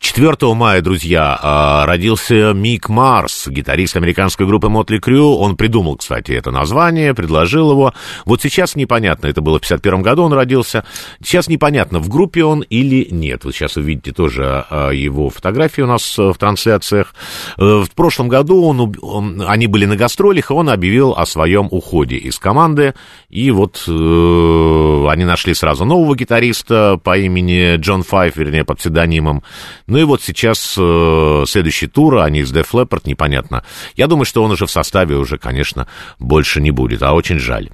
[0.00, 5.34] 4 мая, друзья, а, родился Мик Марс, гитарист американской группы Мотли Крю.
[5.34, 7.92] Он придумал, кстати, это название, предложил его.
[8.24, 10.84] Вот сейчас непонятно, это было в 51 году он родился.
[11.22, 13.44] Сейчас непонятно, в группе он или нет.
[13.44, 17.14] Вот сейчас вы видите тоже а, его фотографии у нас в трансляциях.
[17.56, 21.68] Э, в прошлом году он, он, они были на гастролях, и он объявил о своем
[21.70, 22.94] уходе из команды.
[23.30, 29.42] И вот э, они нашли сразу нового гитариста по имени Джон Файф, вернее, под псевдонимом.
[29.86, 33.64] Ну и вот сейчас э, следующий тур, они с Def Leppard, непонятно.
[33.96, 35.86] Я думаю, что он уже в составе уже, конечно,
[36.18, 37.70] больше не будет, а очень жаль.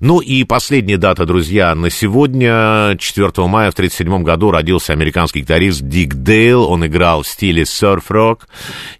[0.00, 5.82] Ну и последняя дата, друзья, на сегодня, 4 мая в 1937 году родился американский гитарист
[5.82, 6.64] Дик Дейл.
[6.64, 8.48] Он играл в стиле серф-рок,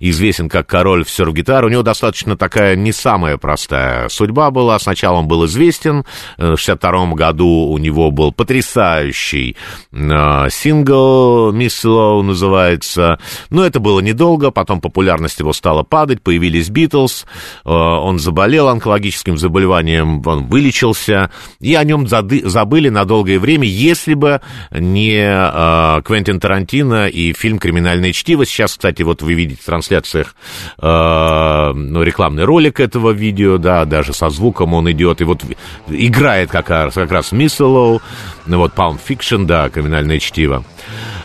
[0.01, 1.65] известен как король в серф-гитар.
[1.65, 4.79] У него достаточно такая не самая простая судьба была.
[4.79, 6.05] Сначала он был известен,
[6.39, 9.57] э, в 1962 году у него был потрясающий
[9.93, 13.19] э, сингл «Miss Low» называется.
[13.51, 17.25] Но это было недолго, потом популярность его стала падать, появились Битлз,
[17.65, 24.15] э, он заболел онкологическим заболеванием, он вылечился, и о нем забыли на долгое время, если
[24.15, 28.45] бы не э, Квентин Тарантино и фильм «Криминальное чтиво».
[28.45, 30.35] Сейчас, кстати, вот вы видите в трансляциях
[30.79, 35.43] э, ну, рекламный ролик этого видео, да, даже со звуком он идет, и вот
[35.89, 38.01] играет как раз, как раз Мисселоу,
[38.47, 40.65] ну вот Palm Fiction, да, «Криминальное чтиво».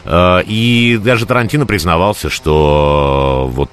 [0.06, 3.72] Э, и даже Тарантино признавался, что вот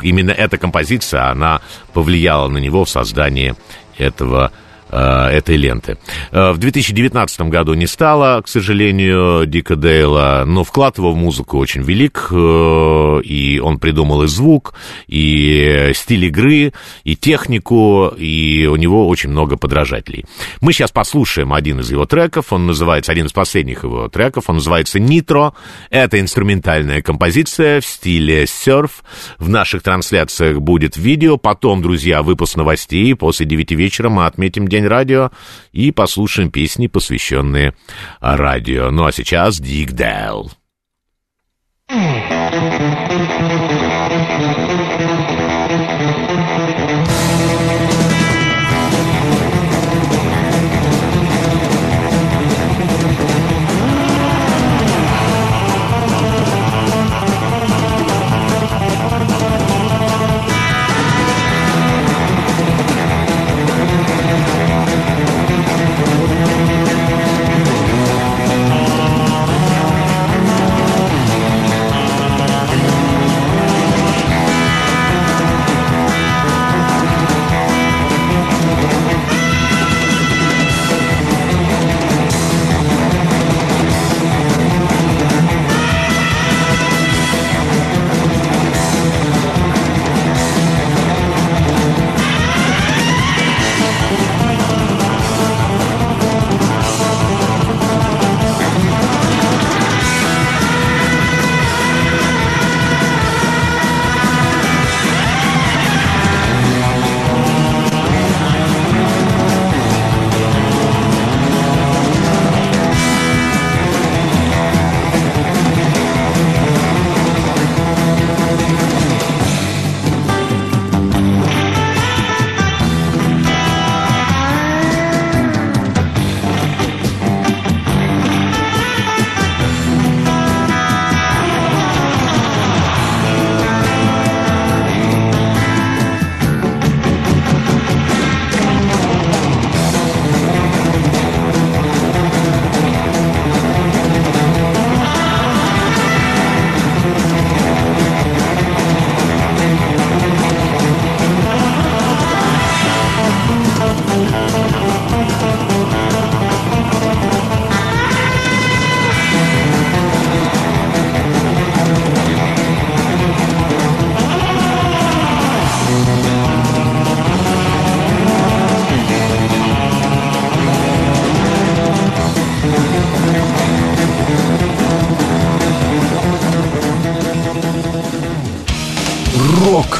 [0.00, 1.60] именно эта композиция, она
[1.92, 3.54] повлияла на него в создании
[3.98, 4.61] этого Э,
[4.98, 5.98] этой ленты.
[6.30, 11.58] Э, в 2019 году не стало, к сожалению, Дика Дейла, но вклад его в музыку
[11.58, 14.74] очень велик, э, и он придумал и звук,
[15.06, 16.72] и стиль игры,
[17.04, 20.24] и технику, и у него очень много подражателей.
[20.60, 24.56] Мы сейчас послушаем один из его треков, он называется, один из последних его треков, он
[24.56, 25.54] называется «Нитро».
[25.90, 29.02] Это инструментальная композиция в стиле серф.
[29.38, 34.81] В наших трансляциях будет видео, потом, друзья, выпуск новостей, после 9 вечера мы отметим день
[34.82, 35.30] День радио
[35.70, 37.72] и послушаем песни, посвященные
[38.20, 38.90] радио.
[38.90, 40.50] Ну а сейчас Дик Дэл.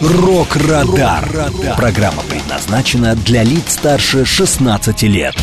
[0.00, 1.26] Рок-Радар.
[1.74, 5.34] Программа предназначена для лиц старше 16 лет.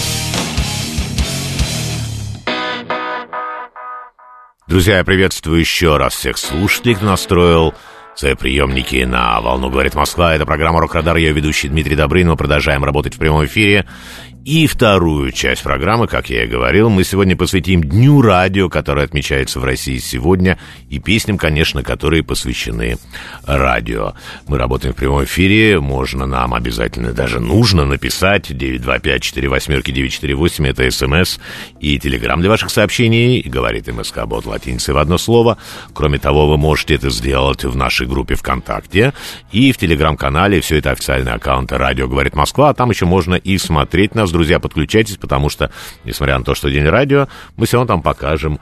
[4.67, 7.73] Друзья, я приветствую еще раз всех слушателей, кто настроил
[8.15, 10.35] свои приемники на волну «Говорит Москва».
[10.35, 11.17] Это программа «Рок-Радар».
[11.17, 12.29] Я ведущий Дмитрий Добрын.
[12.29, 13.87] Мы продолжаем работать в прямом эфире.
[14.45, 19.61] И вторую часть программы, как я и говорил, мы сегодня посвятим Дню радио, который отмечается
[19.61, 22.97] в России сегодня, и песням, конечно, которые посвящены
[23.45, 24.15] радио.
[24.49, 31.39] Мы работаем в прямом эфире, можно нам обязательно, даже нужно написать 925-48-948, это смс,
[31.79, 35.57] и телеграм для ваших сообщений, говорит МСК Бот латиницей в одно слово.
[35.93, 39.13] Кроме того, вы можете это сделать в нашей группе ВКонтакте
[39.53, 43.57] и в телеграм-канале, все это официальные аккаунты «Радио говорит Москва», а там еще можно и
[43.57, 45.71] смотреть нас друзья, подключайтесь, потому что,
[46.03, 48.59] несмотря на то, что день радио, мы все равно там покажем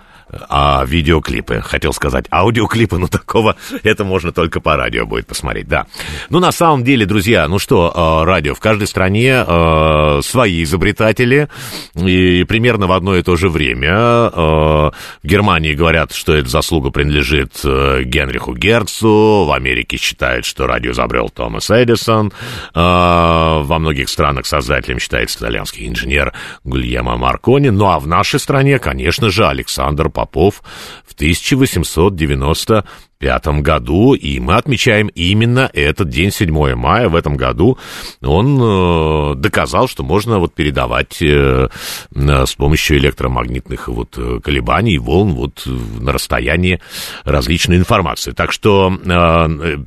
[0.50, 1.62] а видеоклипы.
[1.62, 5.86] Хотел сказать аудиоклипы, но такого это можно только по радио будет посмотреть, да.
[6.30, 11.50] Ну, на самом деле, друзья, ну что, а, радио в каждой стране а, свои изобретатели,
[11.96, 14.92] и примерно в одно и то же время а,
[15.24, 20.92] в Германии говорят, что эта заслуга принадлежит э, Генриху Герцу, в Америке считают, что радио
[20.92, 22.32] изобрел Томас Эдисон,
[22.74, 29.30] во многих странах создателем считается итальянский инженер Гульема Маркони, ну а в нашей стране, конечно
[29.30, 30.62] же, Александр Попов
[31.06, 37.80] в 1895 году, и мы отмечаем именно этот день, 7 мая, в этом году.
[38.22, 41.70] Он э, доказал, что можно вот передавать э,
[42.14, 46.80] с помощью электромагнитных вот э, колебаний, волн вот на расстоянии
[47.24, 48.32] различной информации.
[48.32, 49.78] Так что э,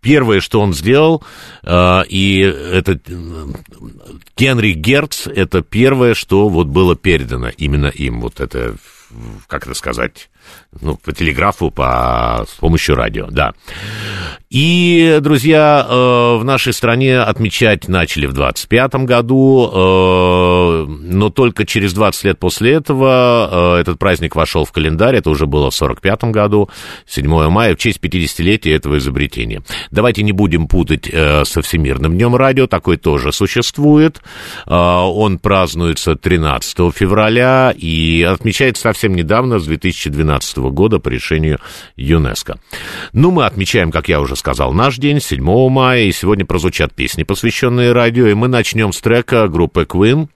[0.00, 1.22] первое, что он сделал,
[1.62, 2.98] э, и это
[4.36, 8.20] Генри Герц, это первое, что вот было передано именно им.
[8.20, 8.76] Вот это,
[9.46, 10.30] как это сказать,
[10.80, 13.54] ну, по телеграфу, по, с помощью радио, да.
[14.50, 21.92] И, друзья, э, в нашей стране отмечать начали в 25 году, э, но только через
[21.92, 26.24] 20 лет после этого э, этот праздник вошел в календарь, это уже было в 45
[26.24, 26.70] году,
[27.06, 29.62] 7 мая, в честь 50-летия этого изобретения.
[29.90, 34.22] Давайте не будем путать со Всемирным днем радио, такой тоже существует.
[34.66, 40.37] Он празднуется 13 февраля и отмечается совсем недавно, с 2012
[40.70, 41.58] года по решению
[41.96, 42.58] ЮНЕСКО.
[43.12, 47.22] Ну, мы отмечаем, как я уже сказал, наш день, 7 мая, и сегодня прозвучат песни,
[47.22, 50.28] посвященные радио, и мы начнем с трека группы Queen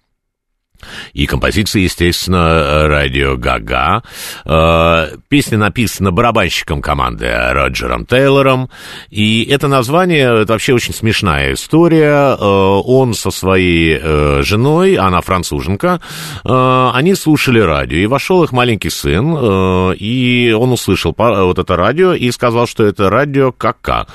[1.13, 4.03] и композиция, естественно, радио Гага.
[4.45, 8.71] Э, песня написана барабанщиком команды Роджером Тейлором.
[9.11, 12.37] И это название, это вообще очень смешная история.
[12.37, 16.01] Э, он со своей э, женой, она француженка,
[16.45, 17.99] они слушали радио.
[17.99, 23.11] И вошел их маленький сын, и он услышал вот это радио и сказал, что это
[23.11, 24.07] радио Кака.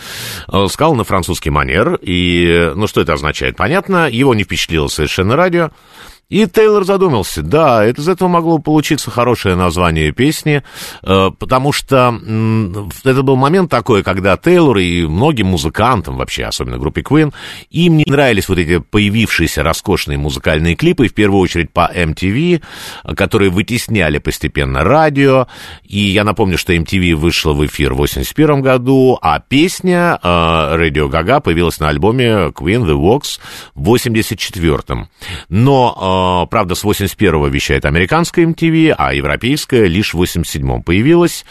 [0.48, 2.00] Сказал на французский манер.
[2.02, 3.56] И, ну, что это означает?
[3.56, 5.72] Понятно, его не впечатлило совершенно радио.
[6.30, 10.62] И Тейлор задумался, да, это из этого могло получиться хорошее название песни,
[11.02, 12.20] э, потому что
[13.06, 17.34] это был момент такой, когда Тейлор и многим музыкантам, вообще, особенно группе Queen,
[17.70, 22.62] им не нравились вот эти появившиеся роскошные музыкальные клипы, в первую очередь по MTV,
[23.16, 25.48] которые вытесняли постепенно радио,
[25.84, 31.10] и я напомню, что MTV вышла в эфир в 81 году, а песня э, Radio
[31.10, 33.40] Gaga появилась на альбоме Queen The Walks
[33.76, 35.08] в 84
[35.48, 36.17] Но э,
[36.50, 41.46] правда, с 81-го вещает американская MTV, а европейская лишь в 87-м появилась.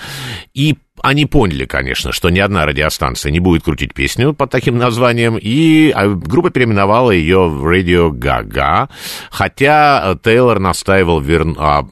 [0.54, 5.38] И они поняли, конечно, что ни одна радиостанция не будет крутить песню под таким названием,
[5.40, 8.88] и а, группа переименовала ее в Radio Gaga,
[9.30, 11.46] хотя Тейлор настаивал вер...
[11.58, 11.86] а,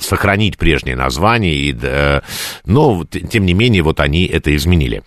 [0.00, 1.76] сохранить прежнее название, и,
[2.64, 5.02] но, тем не менее, вот они это изменили.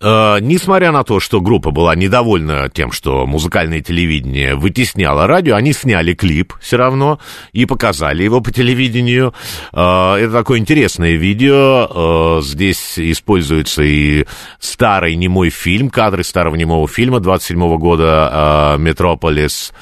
[0.00, 5.72] Э, несмотря на то, что группа была недовольна тем, что музыкальное телевидение вытесняло радио, они
[5.72, 7.18] сняли клип все равно
[7.52, 9.34] и показали его по телевидению.
[9.72, 12.38] Э, это такое интересное видео.
[12.38, 14.26] Э, здесь используется и
[14.58, 19.72] старый немой фильм, кадры старого немого фильма 27 года «Метрополис».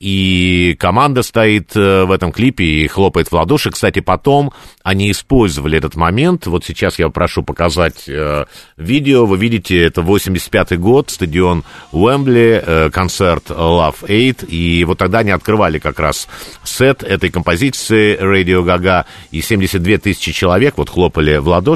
[0.00, 3.70] И команда стоит в этом клипе и хлопает в ладоши.
[3.70, 4.52] Кстати, потом
[4.82, 6.46] они использовали этот момент.
[6.46, 8.08] Вот сейчас я прошу показать
[8.76, 9.26] видео.
[9.26, 14.48] Вы видите, это 85-й год, стадион Уэмбли, э, концерт Love 8.
[14.48, 16.28] И вот тогда они открывали как раз
[16.64, 19.04] сет этой композиции Radio Gaga.
[19.30, 21.71] И 72 тысячи человек вот хлопали в ладоши.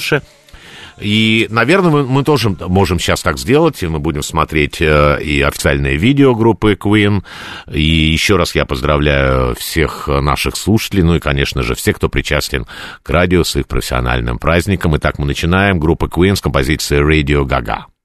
[0.99, 5.43] И, наверное, мы, мы тоже можем сейчас так сделать, и мы будем смотреть э, и
[5.43, 7.23] официальные видео группы Queen.
[7.71, 12.67] И еще раз я поздравляю всех наших слушателей, ну и, конечно же, всех, кто причастен
[13.03, 14.97] к радио с их профессиональным праздником.
[14.97, 15.79] Итак, мы начинаем.
[15.79, 17.96] Группа Queen с композицией Radio Gaga.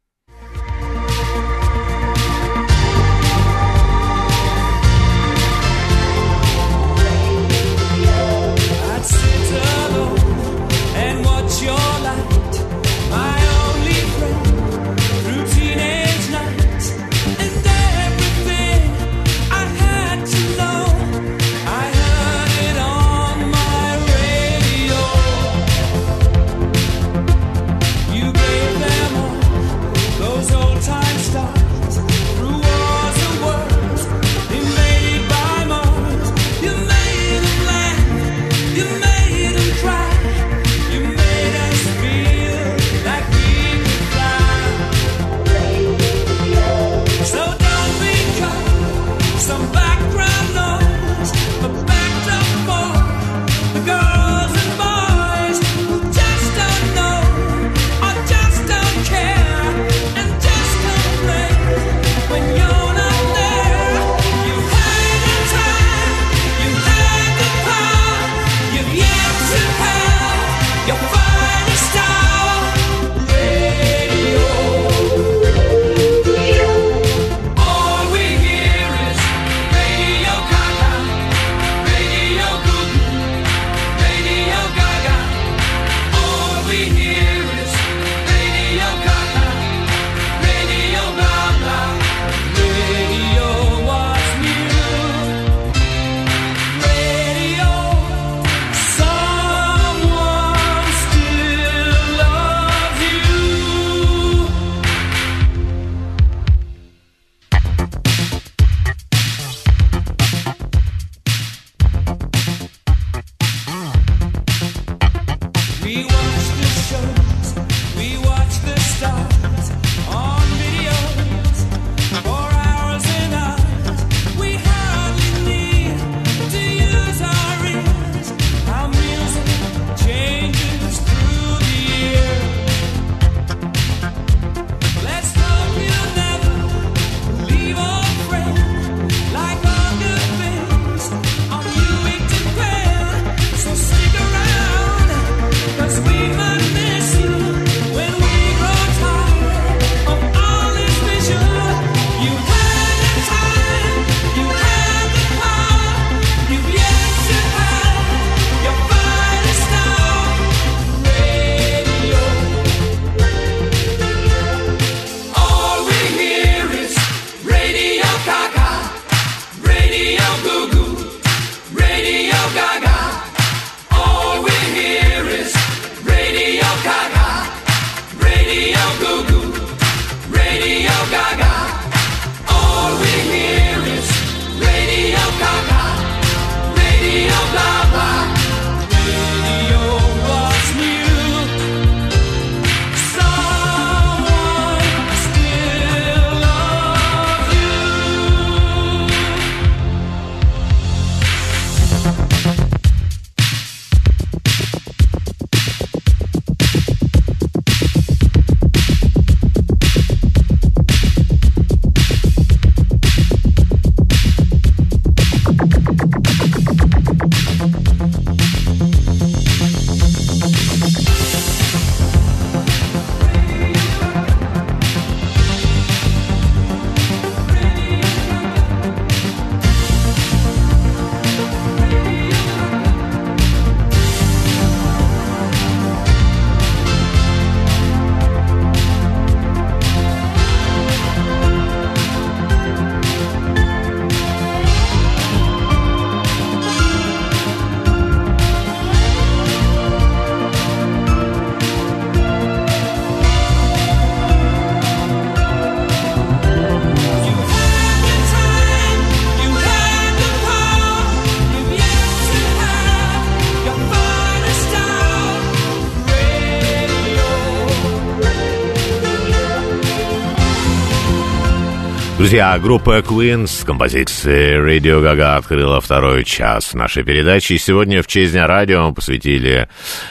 [272.22, 277.58] Друзья, группа Queen с композицией Radio Gaga открыла второй час нашей передачи.
[277.58, 279.68] Сегодня в честь Дня радио мы посвятили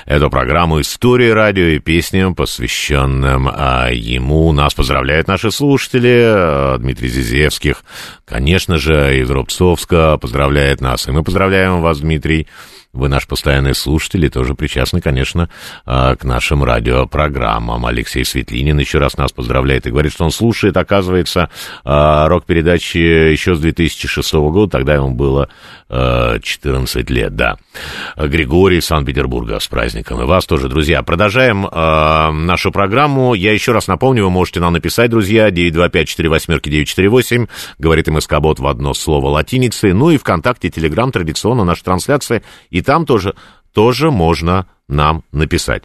[0.07, 4.51] эту программу истории радио и песням, посвященным а, ему.
[4.51, 6.21] Нас поздравляют наши слушатели.
[6.25, 7.85] А, Дмитрий Зизевских,
[8.25, 11.07] конечно же, из Рубцовска поздравляет нас.
[11.07, 12.49] И мы поздравляем вас, Дмитрий.
[12.93, 15.49] Вы наш постоянный слушатель и тоже причастны, конечно,
[15.87, 17.87] а, к нашим радиопрограммам.
[17.87, 21.51] Алексей Светлинин еще раз нас поздравляет и говорит, что он слушает, оказывается,
[21.85, 25.49] а, рок-передачи еще с 2006 года, тогда ему было
[25.89, 27.57] 14 лет, да.
[28.17, 30.23] Григорий из Санкт-Петербурга с праздником.
[30.23, 31.03] И вас тоже, друзья.
[31.03, 31.63] Продолжаем
[32.47, 33.35] нашу программу.
[33.35, 39.31] Я еще раз напомню, вы можете нам написать, друзья, 925-48-948, говорит МСК-бот в одно слово
[39.31, 39.93] латиницей.
[39.93, 42.45] Ну и ВКонтакте, Телеграм, традиционно наши трансляции.
[42.71, 43.35] И там тоже,
[43.73, 45.85] тоже можно нам написать.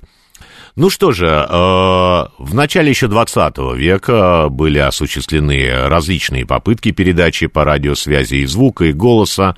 [0.75, 7.63] Ну что же, э, в начале еще 20 века были осуществлены различные попытки передачи по
[7.63, 9.55] радиосвязи и звука, и голоса.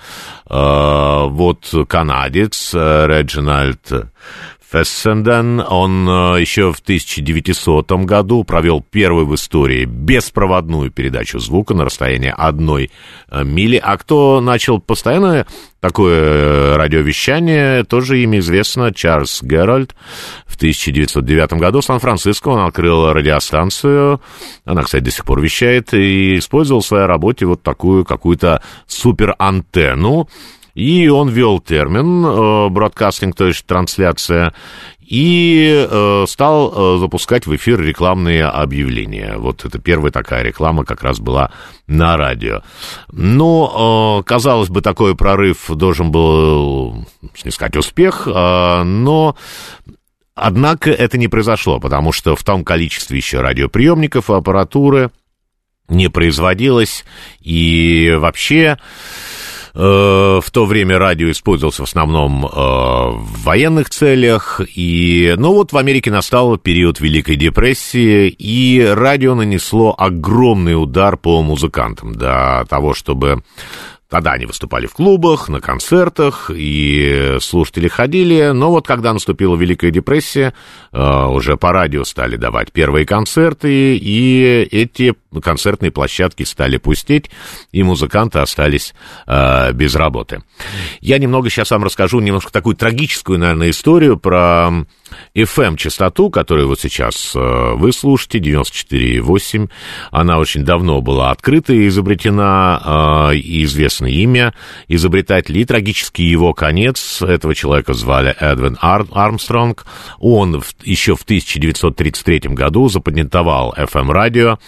[0.47, 3.91] Э, вот канадец э, Реджинальд
[4.70, 11.86] Фессенден, он э, еще в 1900 году провел первую в истории беспроводную передачу звука на
[11.86, 12.91] расстоянии одной
[13.30, 13.80] э, мили.
[13.82, 15.47] А кто начал постоянно
[15.80, 19.95] такое э, радиовещание, тоже имя известно, Чарльз Геральд.
[20.45, 24.20] В 1909 году в Сан-Франциско он открыл радиостанцию,
[24.65, 30.28] она, кстати, до сих пор вещает, и использовал в своей работе вот такую какую-то суперантенну,
[30.78, 34.53] и он ввел термин э, бродкастинг, то есть трансляция,
[34.99, 39.38] и э, стал э, запускать в эфир рекламные объявления.
[39.38, 41.49] Вот это первая такая реклама как раз была
[41.88, 42.61] на радио.
[43.11, 49.36] Но, э, казалось бы, такой прорыв должен был снискать успех, э, но
[50.39, 55.09] Однако это не произошло, потому что в том количестве еще радиоприемников и аппаратуры
[55.89, 57.05] не производилось,
[57.39, 59.36] и вообще Э,
[59.78, 64.59] в то время радио использовалось в основном э, в военных целях.
[64.75, 71.43] И, ну вот в Америке настал период Великой депрессии, и радио нанесло огромный удар по
[71.43, 73.43] музыкантам до того, чтобы
[74.09, 78.51] Тогда они выступали в клубах, на концертах, и слушатели ходили.
[78.53, 80.53] Но вот когда наступила Великая депрессия,
[80.93, 87.29] э, уже по радио стали давать первые концерты, и эти концертные площадки стали пустеть,
[87.73, 88.95] и музыканты остались
[89.27, 90.41] э, без работы.
[91.01, 94.85] Я немного сейчас вам расскажу немножко такую трагическую, наверное, историю про
[95.35, 99.69] FM-частоту, которую вот сейчас э, вы слушаете, 94,8.
[100.11, 104.53] Она очень давно была открыта и изобретена, э, и известно имя
[104.87, 107.21] изобретателя, и трагический его конец.
[107.21, 109.85] Этого человека звали Эдвин Ар Армстронг.
[110.19, 114.59] Он еще в 1933 году запатентовал FM-радио.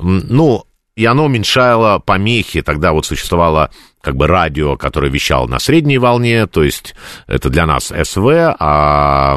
[0.00, 0.64] Ну,
[0.96, 2.62] и оно уменьшало помехи.
[2.62, 3.70] Тогда вот существовало
[4.06, 6.94] как бы радио, которое вещало на средней волне, то есть
[7.26, 9.36] это для нас СВ, а,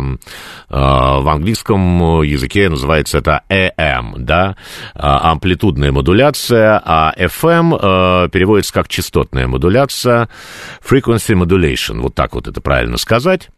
[0.70, 4.57] а в английском языке называется это AM, да,
[4.93, 10.30] а, амплитудная модуляция, а FM а, переводится как частотная модуляция,
[10.88, 13.49] frequency modulation, вот так вот это правильно сказать.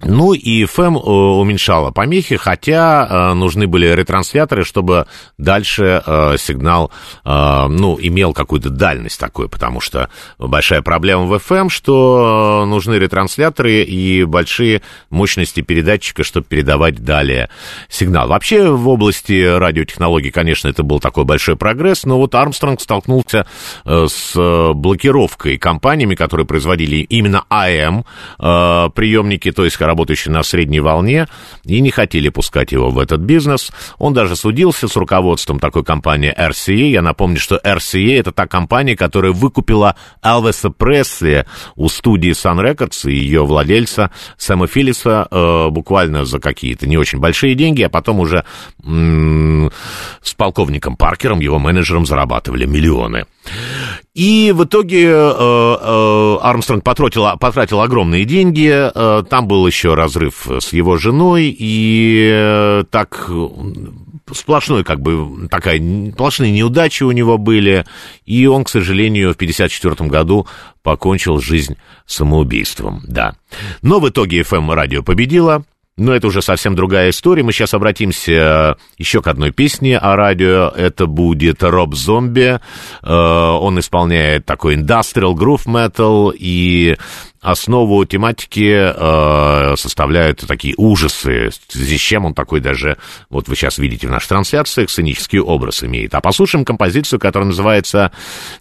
[0.00, 6.92] Ну и FM э, уменьшала помехи, хотя э, нужны были ретрансляторы, чтобы дальше э, сигнал,
[7.24, 14.24] ну, имел какую-то дальность такую, потому что большая проблема в FM, что нужны ретрансляторы и
[14.24, 17.50] большие мощности передатчика, чтобы передавать далее
[17.88, 18.28] сигнал.
[18.28, 23.46] Вообще в области радиотехнологий, конечно, это был такой большой прогресс, но вот Армстронг столкнулся
[23.84, 24.34] с
[24.74, 28.04] блокировкой компаниями, которые производили именно АМ
[28.38, 31.26] приемники, то есть работающий на средней волне,
[31.64, 33.72] и не хотели пускать его в этот бизнес.
[33.98, 36.88] Он даже судился с руководством такой компании RCA.
[36.90, 43.10] Я напомню, что RCA— это та компания, которая выкупила Элвиса Пресли у студии Sun Records
[43.10, 48.20] и ее владельца Сэма Филлиса э, буквально за какие-то не очень большие деньги, а потом
[48.20, 48.44] уже
[48.84, 49.70] м-
[50.22, 53.24] с полковником Паркером, его менеджером, зарабатывали миллионы.
[54.14, 58.68] И в итоге э, э, Армстронг потратил, потратил огромные деньги.
[58.68, 63.30] Э, там был еще разрыв с его женой, и так
[64.32, 65.80] сплошной, как бы, такая,
[66.12, 67.84] сплошные неудачи у него были,
[68.26, 70.46] и он, к сожалению, в 1954 году
[70.82, 71.76] покончил жизнь
[72.06, 73.36] самоубийством, да.
[73.82, 75.64] Но в итоге FM-радио победило,
[75.98, 77.42] но это уже совсем другая история.
[77.42, 80.68] Мы сейчас обратимся э, еще к одной песне о радио.
[80.68, 82.60] Это будет Роб Зомби.
[83.02, 86.32] Э, он исполняет такой industrial groove metal.
[86.38, 86.96] И
[87.40, 92.96] основу тематики э, составляют такие ужасы, с чем он такой даже,
[93.30, 96.14] вот вы сейчас видите в наших трансляциях, сценический образ имеет.
[96.14, 98.10] А послушаем композицию, которая называется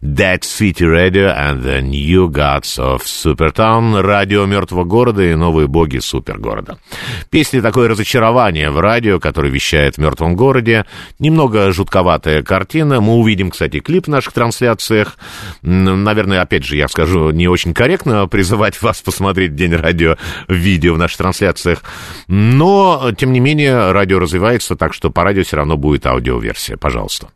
[0.02, 6.00] Dead City Radio and the New Gods of Supertown, радио мертвого города и новые боги
[6.00, 6.78] супергорода.
[7.30, 10.86] Песня такое разочарование в радио, который вещает в мертвом городе,
[11.20, 15.18] немного жутковатая картина, мы увидим, кстати, клип в наших трансляциях,
[15.62, 20.98] наверное, опять же, я скажу, не очень корректно призывать вас посмотреть День радио видео в
[20.98, 21.84] наших трансляциях.
[22.28, 26.78] Но, тем не менее, радио развивается, так что по радио все равно будет аудиоверсия.
[26.78, 27.30] Пожалуйста.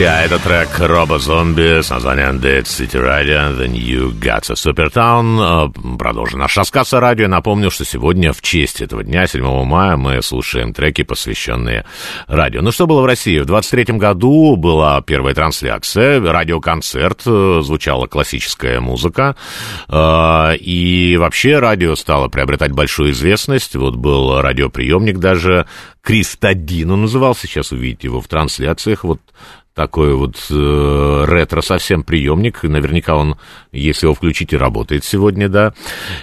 [0.00, 5.98] Друзья, это трек Робо Зомби с названием Dead City Radio, The New Gods of Supertown.
[5.98, 7.28] Продолжим наш рассказ о радио.
[7.28, 11.84] Напомню, что сегодня в честь этого дня, 7 мая, мы слушаем треки, посвященные
[12.28, 12.62] радио.
[12.62, 13.40] Ну, что было в России?
[13.40, 17.20] В 23 году была первая трансляция, радиоконцерт,
[17.62, 19.36] звучала классическая музыка.
[19.86, 23.76] А, и вообще радио стало приобретать большую известность.
[23.76, 25.66] Вот был радиоприемник даже,
[26.00, 29.20] Кристадин он назывался, сейчас увидите его в трансляциях, вот
[29.80, 32.64] такой вот э, ретро совсем приемник.
[32.64, 33.38] Наверняка он,
[33.72, 35.72] если его включить, и работает сегодня, да,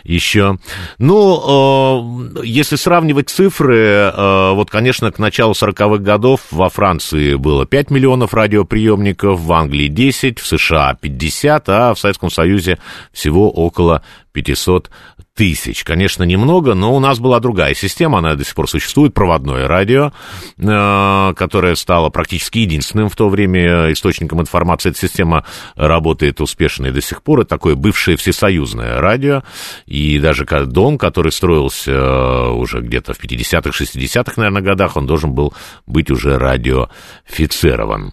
[0.03, 0.59] еще.
[0.99, 7.65] Ну, э, если сравнивать цифры, э, вот, конечно, к началу 40-х годов во Франции было
[7.65, 12.77] 5 миллионов радиоприемников, в Англии 10, в США 50, а в Советском Союзе
[13.11, 14.03] всего около
[14.33, 14.91] 500
[15.37, 15.83] тысяч.
[15.83, 20.11] Конечно, немного, но у нас была другая система, она до сих пор существует, проводное радио,
[20.57, 24.89] э, которое стало практически единственным в то время источником информации.
[24.89, 25.45] Эта система
[25.75, 27.41] работает успешно и до сих пор.
[27.41, 29.43] Это такое бывшее всесоюзное радио,
[29.85, 35.33] и даже дом, который строился э, уже где-то в 50-х, 60-х, наверное, годах, он должен
[35.33, 35.53] был
[35.85, 38.11] быть уже радиофицирован.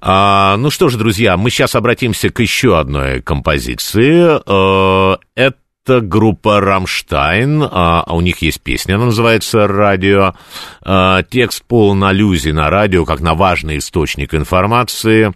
[0.00, 4.40] А, ну что ж, друзья, мы сейчас обратимся к еще одной композиции.
[4.44, 5.56] Э, это
[5.88, 10.34] это группа «Рамштайн», а, а у них есть песня, она называется «Радио».
[10.82, 15.32] А, текст полон аллюзий на радио, как на важный источник информации.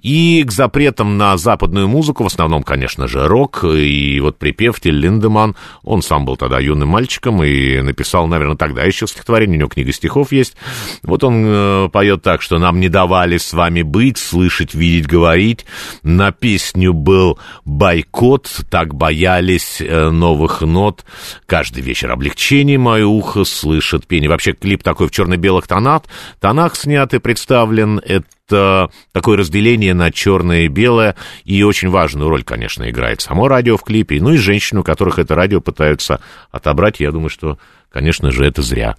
[0.00, 3.64] И к запретам на западную музыку, в основном, конечно же, рок.
[3.64, 8.82] И вот припев Тиль Линдеман, он сам был тогда юным мальчиком и написал, наверное, тогда
[8.82, 10.56] еще стихотворение, у него книга стихов есть.
[11.02, 15.64] Вот он э, поет так, что «Нам не давали с вами быть, слышать, видеть, говорить».
[16.02, 21.04] На песню был бойкот, так боялись э, новых нот.
[21.46, 24.28] Каждый вечер облегчение мое ухо слышит пение.
[24.28, 26.02] Вообще клип такой в черно-белых тонах,
[26.40, 28.00] тонах снят и представлен.
[28.04, 31.16] Это такое разделение на черное и белое.
[31.44, 34.20] И очень важную роль, конечно, играет само радио в клипе.
[34.20, 36.20] Ну и женщины, у которых это радио пытаются
[36.50, 37.00] отобрать.
[37.00, 37.58] Я думаю, что
[37.92, 38.96] Конечно же, это зря.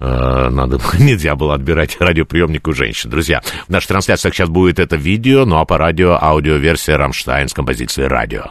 [0.00, 3.08] Э, надо, нельзя было отбирать радиоприемник у женщин.
[3.08, 7.54] Друзья, в нашей трансляции сейчас будет это видео, ну а по радио аудиоверсия «Рамштайн» с
[7.54, 8.50] композицией «Радио».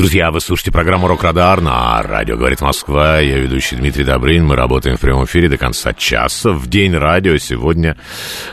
[0.00, 3.20] Друзья, вы слушаете программу «Рок-Радар» на радио «Говорит Москва».
[3.20, 4.46] Я ведущий Дмитрий Добрын.
[4.46, 6.52] Мы работаем в прямом эфире до конца часа.
[6.52, 7.98] В день радио сегодня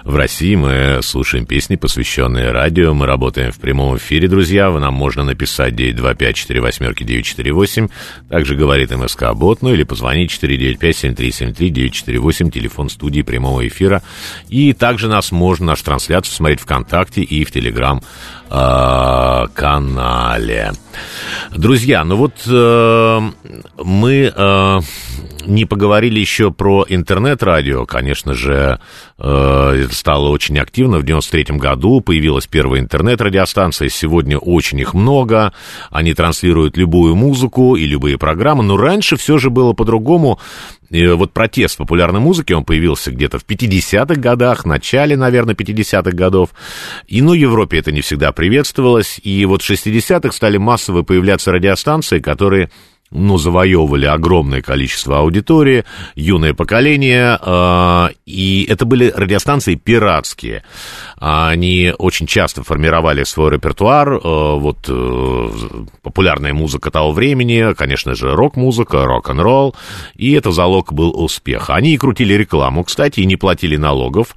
[0.04, 2.94] в России мы слушаем песни, посвященные радио.
[2.94, 4.70] Мы работаем в прямом эфире, друзья.
[4.70, 7.92] Вы нам можно написать 925-48-948.
[8.28, 14.04] Также говорит МСК-бот, ну или позвонить 495-7373-948, телефон студии прямого эфира.
[14.50, 18.02] И также нас можно, нашу трансляцию смотреть ВКонтакте и в Телеграм
[18.50, 20.72] э, канале.
[21.56, 23.22] Друзья, ну вот э,
[23.84, 24.80] мы э,
[25.46, 27.86] не поговорили еще про интернет-радио.
[27.86, 28.80] Конечно же,
[29.20, 31.00] э, стало очень активно.
[31.00, 33.90] В 93 году появилась первая интернет-радиостанция.
[33.90, 35.54] Сегодня очень их много.
[35.90, 38.64] Они транслируют любую музыку и любые программы.
[38.64, 40.40] Но раньше все же было по-другому.
[40.90, 46.52] И вот протест популярной музыки, он появился где-то в 50-х годах, начале, наверное, 50-х годов.
[47.08, 49.20] И, ну, в Европе это не всегда приветствовалось.
[49.24, 52.70] И вот в 60-х стали массово появляться радиостанции, которые
[53.12, 55.86] ну, завоевывали огромное количество аудитории,
[56.16, 60.64] юное поколение, э, и это были радиостанции пиратские.
[61.18, 65.50] Они очень часто формировали свой репертуар, э, вот э,
[66.02, 69.76] популярная музыка того времени, конечно же, рок-музыка, рок-н-ролл,
[70.16, 71.76] и это залог был успеха.
[71.76, 74.36] Они и крутили рекламу, кстати, и не платили налогов,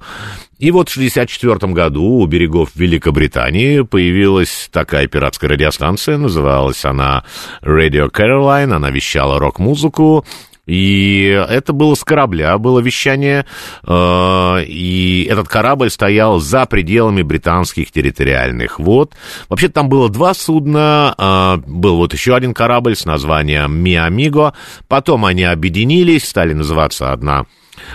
[0.61, 7.23] и вот в 1964 году у берегов Великобритании появилась такая пиратская радиостанция, называлась она
[7.63, 10.23] Radio Caroline, она вещала рок-музыку,
[10.67, 13.47] и это было с корабля, было вещание,
[13.87, 19.15] э, и этот корабль стоял за пределами британских территориальных вод.
[19.49, 24.53] Вообще там было два судна, э, был вот еще один корабль с названием «Миамиго»,
[24.87, 27.47] потом они объединились, стали называться одна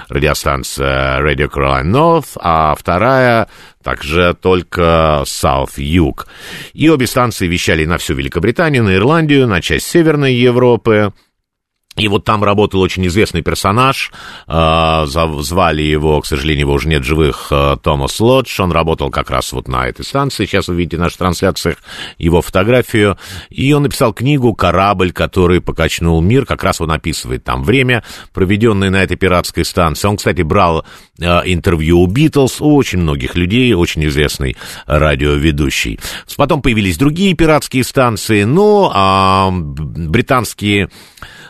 [0.09, 3.49] радиостанция Radio Caroline North, а вторая
[3.83, 6.27] также только South Юг.
[6.73, 11.13] И обе станции вещали на всю Великобританию, на Ирландию, на часть Северной Европы.
[11.97, 14.13] И вот там работал очень известный персонаж,
[14.47, 19.31] э, звали его, к сожалению, его уже нет живых, э, Томас Лодж, он работал как
[19.31, 21.79] раз вот на этой станции, сейчас вы видите в наших трансляциях
[22.19, 23.19] его фотографию,
[23.51, 28.91] и он написал книгу «Корабль, который покачнул мир», как раз он описывает там время, проведенное
[28.91, 30.09] на этой пиратской станции.
[30.09, 30.85] Он, кстати, брал
[31.19, 34.57] э, интервью у Битлз, у очень многих людей, очень известный
[34.87, 35.99] радиоведущий.
[36.37, 40.91] Потом появились другие пиратские станции, но а, британские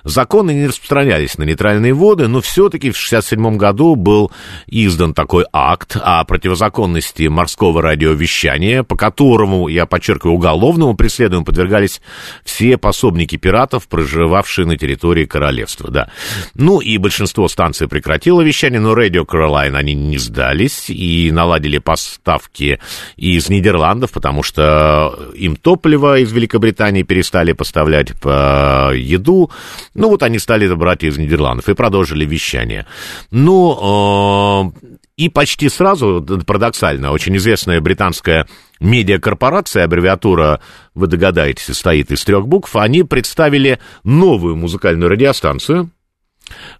[0.07, 4.31] Законы не распространялись на нейтральные воды, но все-таки в 1967 году был
[4.69, 12.01] издан такой акт о противозаконности морского радиовещания, по которому, я подчеркиваю, уголовному преследованию подвергались
[12.45, 16.09] все пособники пиратов, проживавшие на территории королевства, да.
[16.55, 22.79] Ну и большинство станций прекратило вещание, но Radio Caroline они не сдались и наладили поставки
[23.17, 29.51] из Нидерландов, потому что им топливо из Великобритании перестали поставлять по еду,
[29.97, 32.87] ну, вот они стали это брать из Нидерландов и продолжили вещание.
[33.31, 38.47] Ну, э, и почти сразу, парадоксально, очень известная британская
[38.81, 40.61] медиакорпорация, аббревиатура,
[40.95, 45.91] вы догадаетесь, состоит из трех букв, они представили новую музыкальную радиостанцию,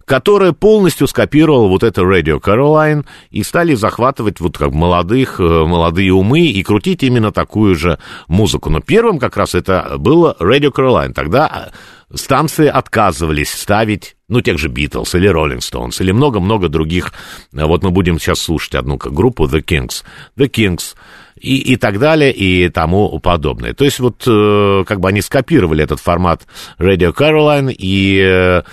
[0.05, 6.13] которая полностью скопировала вот это Radio Caroline и стали захватывать вот как молодых, э, молодые
[6.13, 8.69] умы и крутить именно такую же музыку.
[8.69, 11.13] Но первым как раз это было Radio Caroline.
[11.13, 11.71] Тогда
[12.13, 17.13] станции отказывались ставить, ну, тех же Битлз или Роллинг Стоунс или много-много других.
[17.51, 20.03] Вот мы будем сейчас слушать одну группу The Kings.
[20.37, 20.95] The Kings
[21.35, 23.73] и, и так далее, и тому подобное.
[23.73, 26.47] То есть вот э, как бы они скопировали этот формат
[26.79, 28.63] Radio Caroline, и э,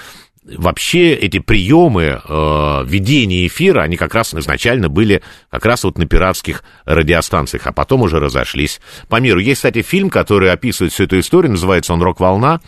[0.57, 6.07] вообще эти приемы э, ведения эфира, они как раз изначально были как раз вот на
[6.07, 9.41] пиратских радиостанциях, а потом уже разошлись по миру.
[9.41, 12.61] Есть, кстати, фильм, который описывает всю эту историю, называется он «Рок-волна»,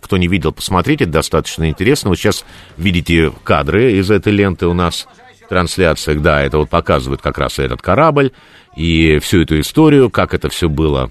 [0.00, 2.10] кто не видел, посмотрите, достаточно интересно.
[2.10, 2.44] Вот сейчас
[2.76, 5.06] видите кадры из этой ленты у нас
[5.44, 6.20] в трансляциях.
[6.22, 8.32] Да, это вот показывает как раз этот корабль
[8.76, 11.10] и всю эту историю, как это все было.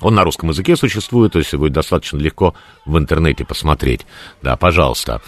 [0.00, 2.54] Он на русском языке существует, то есть будет достаточно легко
[2.84, 4.04] в интернете посмотреть.
[4.42, 5.22] Да, пожалуйста.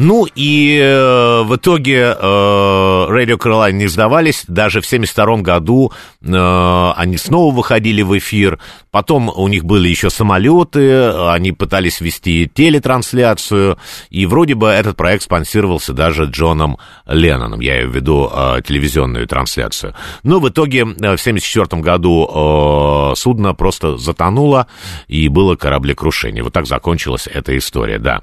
[0.00, 4.44] Ну и э, в итоге э, Radio Caroline не сдавались.
[4.46, 5.92] Даже в 1972 году
[6.22, 8.60] э, они снова выходили в эфир.
[8.92, 13.76] Потом у них были еще самолеты, они пытались вести телетрансляцию.
[14.10, 17.58] И вроде бы этот проект спонсировался даже Джоном Ленноном.
[17.58, 19.94] Я имею в виду э, телевизионную трансляцию.
[20.22, 24.68] Но в итоге э, в 1974 году э, судно просто затонуло
[25.08, 26.44] и было кораблекрушение.
[26.44, 28.22] Вот так закончилась эта история, да.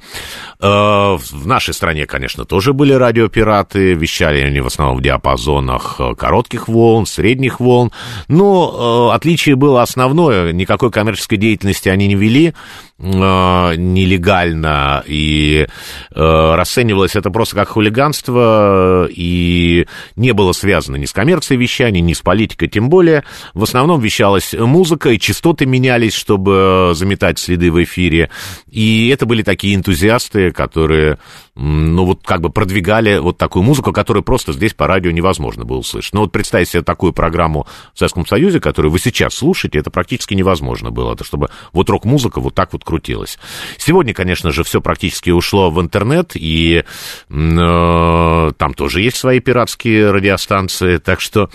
[0.62, 5.96] Э, в наш нашей стране, конечно, тоже были радиопираты, вещали они в основном в диапазонах
[6.00, 7.92] э, коротких волн, средних волн,
[8.28, 12.54] но э, отличие было основное, никакой коммерческой деятельности они не вели,
[12.98, 15.68] нелегально, и
[16.12, 19.86] расценивалось это просто как хулиганство, и
[20.16, 23.26] не было связано ни с коммерцией вещания, ни с политикой, тем более.
[23.54, 28.30] В основном вещалась музыка, и частоты менялись, чтобы заметать следы в эфире.
[28.70, 31.18] И это были такие энтузиасты, которые,
[31.56, 35.80] ну, вот как бы продвигали вот такую музыку, которую просто здесь по радио невозможно было
[35.80, 36.14] услышать.
[36.14, 40.34] Ну, вот представьте себе такую программу в Советском Союзе, которую вы сейчас слушаете, это практически
[40.34, 43.38] невозможно было, это чтобы вот рок-музыка вот так вот крутилась.
[43.78, 46.84] Сегодня, конечно же, все практически ушло в интернет, и
[47.30, 51.50] э, там тоже есть свои пиратские радиостанции, так что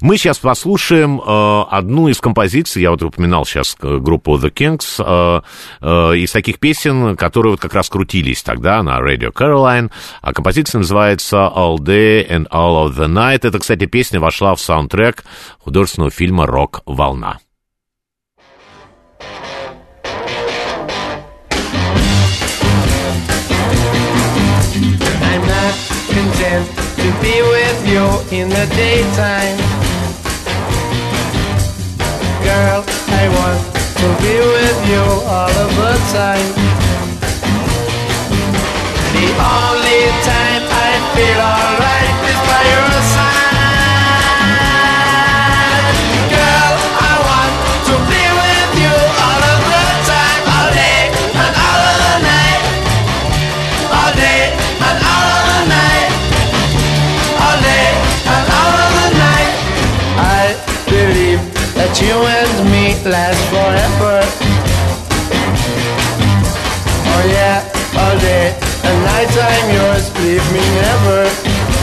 [0.00, 5.40] мы сейчас послушаем э, одну из композиций, я вот упоминал сейчас группу The Kings, э,
[5.80, 9.90] э, из таких песен, которые вот как раз крутились тогда на Radio Caroline,
[10.22, 13.40] а композиция называется All Day and All of the Night.
[13.42, 15.24] Это, кстати, песня вошла в саундтрек
[15.58, 17.38] художественного фильма «Рок-волна».
[26.16, 26.64] Content
[26.96, 29.58] to be with you in the daytime.
[32.40, 32.80] Girl,
[33.20, 33.60] I want
[34.00, 36.50] to be with you all of the time.
[39.12, 39.28] The
[39.60, 42.95] only time I feel alright is by your
[62.96, 64.20] and me last forever.
[67.12, 67.62] Oh yeah,
[67.98, 68.54] all day
[68.84, 71.75] and night I'm yours, leave me never.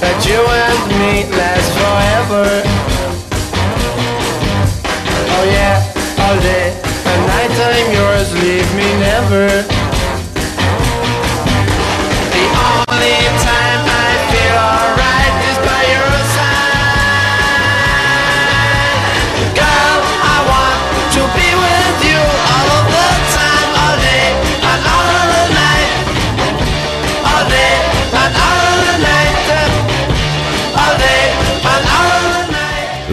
[0.00, 2.46] That you and me last forever.
[5.36, 5.78] Oh yeah,
[6.24, 6.74] all day
[7.10, 9.67] and night I'm yours, leave me never.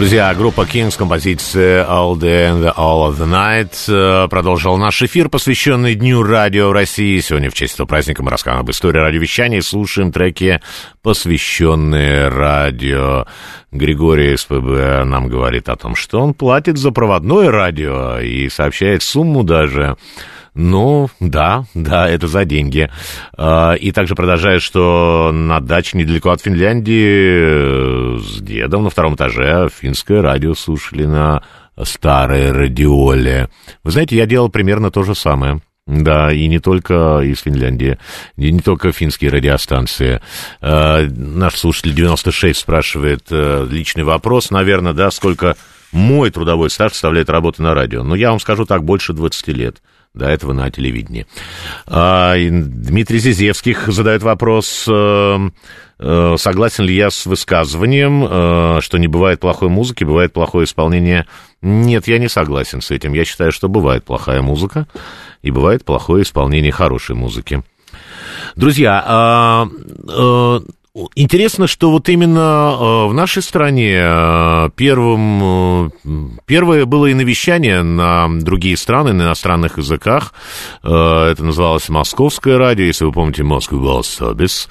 [0.06, 5.28] Друзья, группа Kings, композиция All Day and All of the Night э, продолжил наш эфир,
[5.28, 7.18] посвященный Дню радио России.
[7.18, 10.60] Сегодня в честь этого праздника мы рассказываем об истории радиовещания и слушаем треки,
[11.02, 13.26] посвященные радио.
[13.72, 19.42] Григорий СПБ нам говорит о том, что он платит за проводное радио и сообщает сумму
[19.42, 19.96] даже
[20.56, 22.90] ну, да, да, это за деньги.
[23.36, 29.16] А, И также продолжает, что на даче недалеко от Финляндии э, с дедом на втором
[29.16, 31.42] этаже финское радио слушали на
[31.82, 33.50] старой радиоле.
[33.84, 35.60] Вы знаете, я делал примерно то же самое.
[35.86, 37.98] Да, и не только из Финляндии,
[38.36, 40.22] и не только финские радиостанции.
[40.62, 45.54] Э, Наш слушатель 96 спрашивает э, личный вопрос, наверное, да, сколько
[45.92, 48.02] мой трудовой стаж составляет работы на радио.
[48.02, 49.82] Ну, я вам скажу так, больше 20 лет.
[50.16, 51.26] До этого на телевидении.
[51.86, 55.50] А, Дмитрий Зизевских задает вопрос, э,
[55.98, 61.26] э, согласен ли я с высказыванием, э, что не бывает плохой музыки, бывает плохое исполнение.
[61.60, 63.12] Нет, я не согласен с этим.
[63.12, 64.86] Я считаю, что бывает плохая музыка
[65.42, 67.62] и бывает плохое исполнение хорошей музыки.
[68.54, 69.68] Друзья, а,
[71.14, 77.82] Интересно, что вот именно э, в нашей стране э, первым, э, первое было и навещание
[77.82, 80.32] на другие страны, на иностранных языках.
[80.82, 84.70] Это называлось «Московское радио», если вы помните «Москва Голос Собис».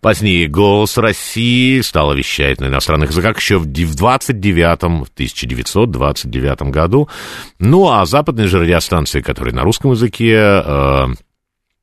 [0.00, 7.10] Позднее «Голос России» стало вещать на иностранных языках еще в 29-м, в 1929 году.
[7.58, 10.62] Ну, а западные же радиостанции, которые на русском языке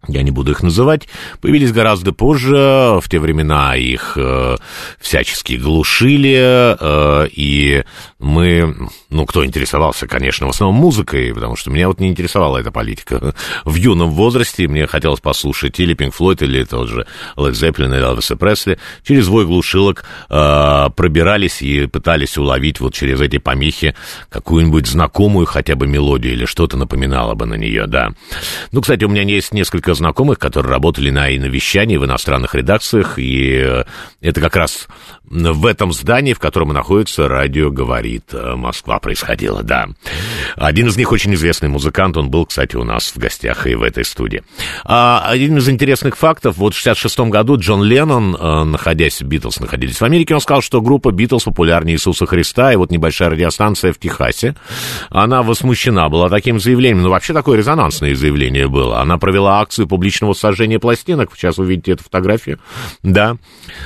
[0.08, 1.08] я не буду их называть,
[1.42, 3.00] появились гораздо позже.
[3.02, 4.56] В те времена их э,
[5.00, 7.84] всячески глушили, э, и
[8.20, 8.76] мы,
[9.10, 13.34] ну, кто интересовался, конечно, в основном музыкой, потому что меня вот не интересовала эта политика.
[13.66, 17.06] В юном возрасте мне хотелось послушать или Pink Floyd, или тот же
[17.38, 18.80] Led Zeppelin, или Elvis Пресли.
[19.06, 23.96] Через свой глушилок э, пробирались и пытались уловить вот через эти помехи
[24.30, 28.14] какую-нибудь знакомую хотя бы мелодию или что-то напоминало бы на нее, да.
[28.72, 33.62] Ну, кстати, у меня есть несколько знакомых, которые работали на иновещании в иностранных редакциях, и
[33.64, 33.84] э,
[34.22, 34.88] это как раз
[35.34, 39.88] в этом здании, в котором находится радио «Говорит э, Москва» происходило, да.
[40.56, 43.82] Один из них очень известный музыкант, он был, кстати, у нас в гостях и в
[43.82, 44.44] этой студии.
[44.84, 50.00] А один из интересных фактов, вот в 66 году Джон Леннон, э, находясь Битлз, находились
[50.00, 53.98] в Америке, он сказал, что группа Битлз популярнее Иисуса Христа, и вот небольшая радиостанция в
[53.98, 54.56] Техасе,
[55.10, 59.02] она возмущена была таким заявлением, ну вообще такое резонансное заявление было.
[59.02, 62.60] Она провела акцию публичного сожжения пластинок, сейчас вы видите эту фотографию,
[63.02, 63.38] да.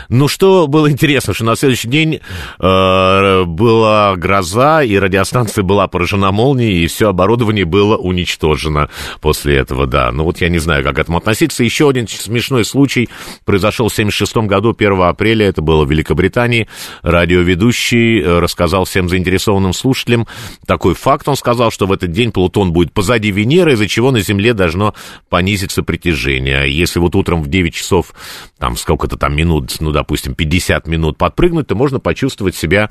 [0.10, 2.20] Ну что было интересно, что на следующий день
[2.60, 8.90] э, была гроза, и радиостанция была поражена молнией, и все оборудование было уничтожено
[9.22, 10.12] после этого, да.
[10.12, 11.64] Ну вот я не знаю, как к этому относиться.
[11.64, 13.08] Еще один смешной случай
[13.46, 16.68] произошел в 76 году, 1 апреля, это было в Великобритании.
[17.04, 20.28] Радиоведущий э, рассказал всем заинтересованным слушателям
[20.66, 21.28] такой факт.
[21.28, 24.96] Он сказал, что в этот день Плутон будет позади Венеры, из-за чего на Земле должно
[25.30, 26.76] понизиться притяжение.
[26.76, 28.14] Если вот утром в 9 часов,
[28.58, 32.90] там сколько-то там минут, ну, допустим, 50 минут подпрыгнуть, то можно почувствовать себя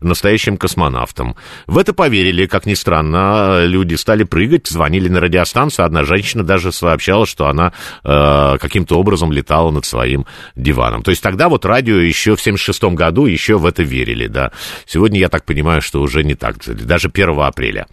[0.00, 1.36] настоящим космонавтом.
[1.66, 6.72] В это поверили, как ни странно, люди стали прыгать, звонили на радиостанцию, одна женщина даже
[6.72, 7.72] сообщала, что она
[8.04, 10.26] э, каким-то образом летала над своим
[10.56, 11.02] диваном.
[11.02, 14.52] То есть тогда вот радио еще в 76 году еще в это верили, да.
[14.86, 17.86] Сегодня я так понимаю, что уже не так, даже 1 апреля.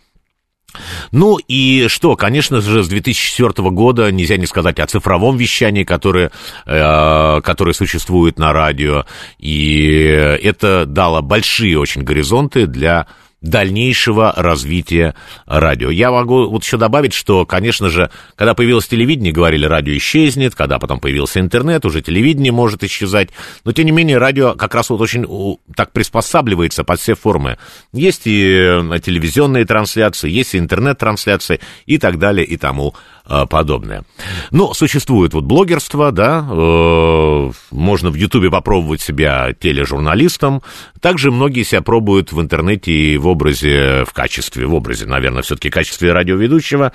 [1.11, 6.31] Ну и что, конечно же, с 2004 года нельзя не сказать о цифровом вещании, которое,
[6.65, 9.05] э, которое существует на радио,
[9.37, 13.07] и это дало большие очень горизонты для
[13.44, 15.14] дальнейшего развития
[15.45, 15.91] радио.
[15.91, 20.80] Я могу вот еще добавить, что, конечно же, когда появилось телевидение, говорили, радио исчезнет, когда
[20.80, 23.30] потом появился интернет, уже телевидение может исчезать,
[23.65, 27.57] но, тем не менее, радио как раз вот очень так приспосабливается под все формы.
[27.91, 32.95] Есть и э, телевизионные трансляции, есть и интернет-трансляции и так далее и тому
[33.26, 34.03] а, подобное.
[34.52, 40.61] Ну, существует вот блогерство, да, э, можно в Ютубе попробовать себя тележурналистом,
[40.99, 45.69] также многие себя пробуют в интернете и в образе, в качестве, в образе, наверное, все-таки
[45.69, 46.93] качестве радиоведущего.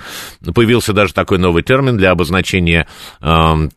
[0.53, 2.87] Появился даже такой новый термин для обозначения,
[3.21, 3.69] э,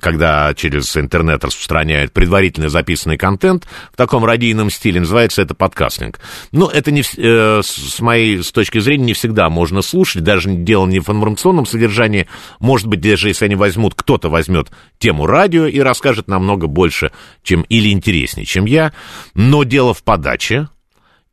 [0.00, 6.18] когда через интернет распространяют предварительно записанный контент в таком радийном стиле, называется это подкастинг.
[6.50, 10.86] Но это не, э, с моей с точки зрения не всегда можно слушать, даже дело
[10.86, 12.26] не в информационном содержание.
[12.58, 17.12] Может быть, даже если они возьмут, кто-то возьмет тему радио и расскажет намного больше,
[17.42, 18.92] чем или интереснее, чем я.
[19.34, 20.68] Но дело в подаче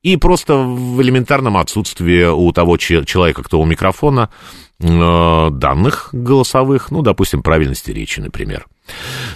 [0.01, 4.30] и просто в элементарном отсутствии у того человека, кто у микрофона,
[4.80, 8.67] э, данных голосовых, ну, допустим, правильности речи, например.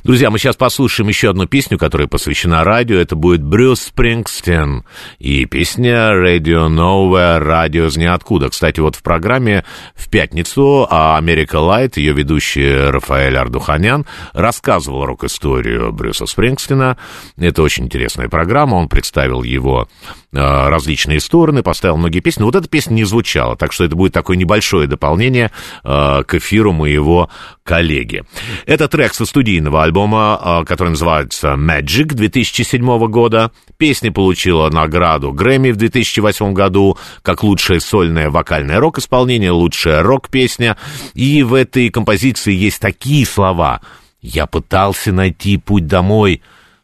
[0.04, 2.98] Друзья, мы сейчас послушаем еще одну песню, которая посвящена радио.
[2.98, 4.84] Это будет Брюс Спрингстен
[5.18, 8.50] и песня Radio Nowhere, радио из ниоткуда.
[8.50, 9.64] Кстати, вот в программе
[9.96, 16.98] в пятницу Америка Лайт, ее ведущий Рафаэль Ардуханян, рассказывал рок-историю Брюса Спрингстена.
[17.38, 18.76] Это очень интересная программа.
[18.76, 19.88] Он представил его
[20.34, 22.44] э, различные стороны, поставил многие песни.
[22.44, 25.50] Вот эта песня не звучала, так что это будет такое небольшое дополнение
[25.86, 27.30] э, к эфиру моего
[27.64, 28.24] коллеги.
[28.66, 33.52] Это трек со студийного альбома, а, который называется Magic 2007 года.
[33.78, 40.78] Песня получила награду Грэмми в 2008 году как лучшее сольное вокальное рок-исполнение, лучшая рок-песня.
[41.14, 43.82] И в этой композиции есть такие слова.
[44.22, 46.42] «Я пытался найти путь домой»,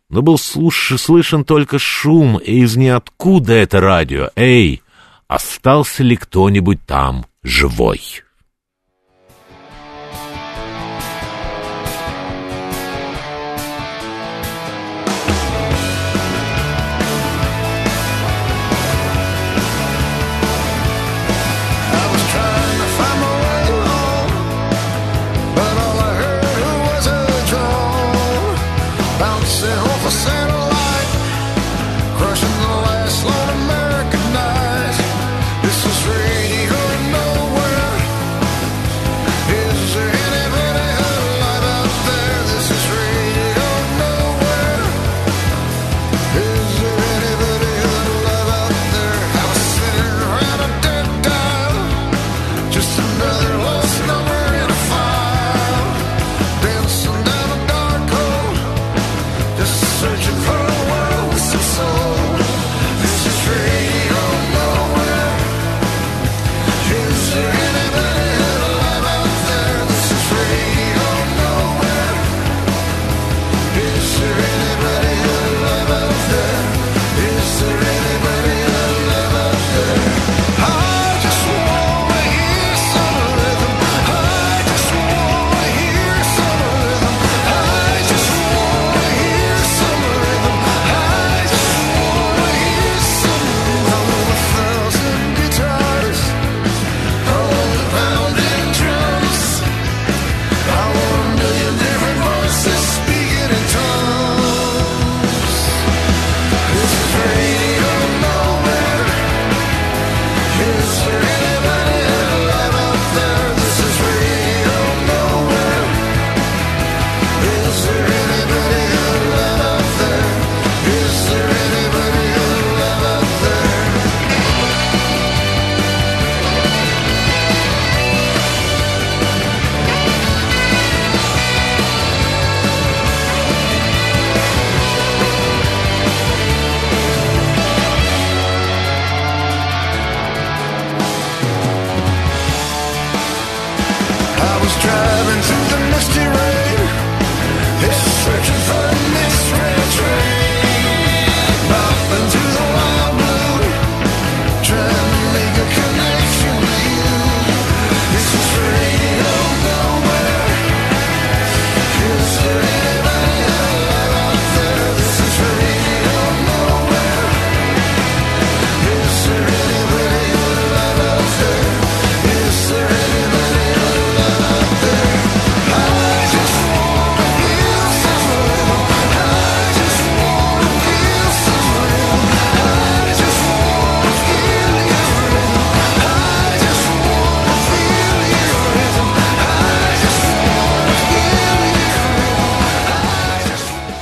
[0.09, 0.93] но был слуш...
[0.97, 4.29] слышен только шум из ниоткуда это радио.
[4.35, 4.81] Эй,
[5.27, 8.01] остался ли кто-нибудь там живой?»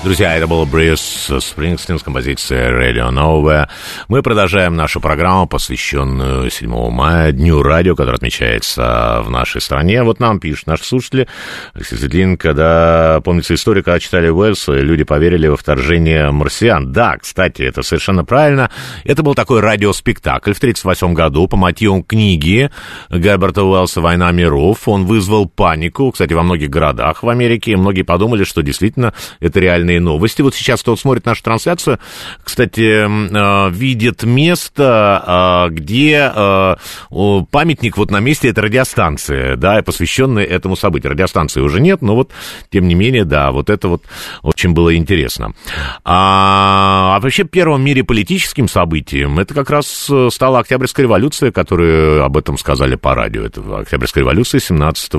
[0.08, 3.68] Друзья, это был Брюс Спрингстин с композицией Radio Nowhere.
[4.08, 10.02] Мы продолжаем нашу программу, посвященную 7 мая, Дню радио, который отмечается в нашей стране.
[10.02, 11.28] Вот нам пишут наши слушатели,
[11.74, 16.94] Алексей Светлин, когда, помнится, история, когда читали Уэллс, люди поверили во вторжение марсиан.
[16.94, 18.72] Да, кстати, это совершенно правильно.
[19.04, 22.72] Это был такой радиоспектакль в 1938 году по мотивам книги
[23.10, 24.88] Герберта Уэллса «Война миров».
[24.88, 27.76] Он вызвал панику, кстати, во многих городах в Америке.
[27.76, 30.42] Многие подумали, что действительно это реальные новости.
[30.42, 32.00] Вот сейчас кто смотрит нашу трансляцию,
[32.42, 36.76] кстати, э, видит место, э, где о,
[37.50, 41.14] памятник вот на месте, это радиостанция, да, посвященная этому событию.
[41.14, 42.32] Радиостанции уже нет, но вот,
[42.70, 44.04] тем не менее, да, вот это вот
[44.44, 45.54] очень было интересно.
[46.04, 51.52] А, а вообще первым в мире политическим событием это как раз э, стала Октябрьская революция,
[51.52, 53.46] которую об этом сказали по радио.
[53.46, 55.14] Это Октябрьская революция 17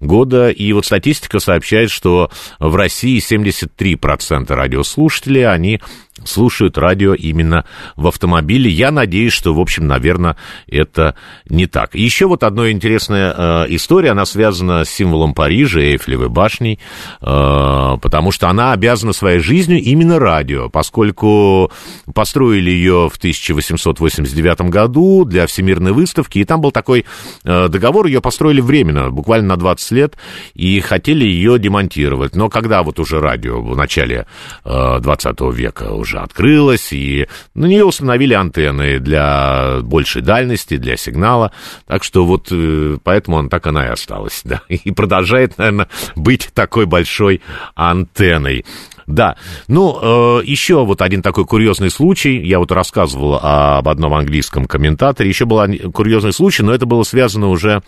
[0.00, 0.50] года.
[0.50, 5.80] И вот статистика сообщает, что в России 73% радиослушателей, они
[6.24, 7.64] слушают радио именно
[7.96, 8.70] в автомобиле.
[8.70, 10.36] Я надеюсь, что, в общем, наверное,
[10.66, 11.14] это
[11.48, 11.94] не так.
[11.94, 16.78] Еще вот одна интересная э, история, она связана с символом Парижа, Эйфелевой башней,
[17.20, 21.70] э, потому что она обязана своей жизнью именно радио, поскольку
[22.14, 27.04] построили ее в 1889 году для Всемирной выставки, и там был такой
[27.44, 30.16] э, договор, ее построили временно, буквально на 20 лет,
[30.54, 32.34] и хотели ее демонтировать.
[32.34, 34.26] Но когда вот уже радио в начале
[34.64, 41.52] э, 20 века уже открылось, и на нее установили антенны для большей дальности, для сигнала,
[41.86, 46.50] так что вот э, поэтому он так она и осталась, да, и продолжает, наверное, быть
[46.54, 47.42] такой большой
[47.74, 48.64] антенной.
[49.06, 49.36] Да,
[49.68, 55.30] ну, э, еще вот один такой курьезный случай, я вот рассказывал об одном английском комментаторе,
[55.30, 55.62] еще был
[55.92, 57.82] курьезный случай, но это было связано уже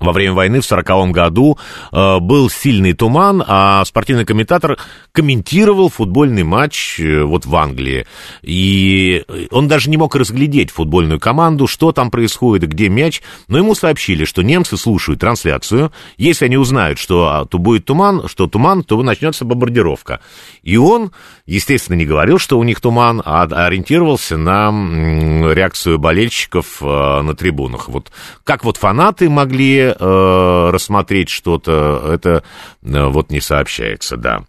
[0.00, 1.58] во время войны в сороковом году
[1.92, 4.78] э, был сильный туман, а спортивный комментатор
[5.12, 8.06] комментировал футбольный матч э, вот в Англии.
[8.42, 13.20] И он даже не мог разглядеть футбольную команду, что там происходит, где мяч.
[13.48, 15.92] Но ему сообщили, что немцы слушают трансляцию.
[16.16, 20.20] Если они узнают, что а, то будет туман, что туман, то начнется бомбардировка.
[20.62, 21.12] И он,
[21.46, 27.34] естественно, не говорил, что у них туман, а ориентировался на м, реакцию болельщиков э, на
[27.34, 27.88] трибунах.
[27.88, 28.10] Вот
[28.44, 32.42] как вот фанаты могли э, рассмотреть что-то, это
[32.82, 34.42] э, вот не сообщается, да.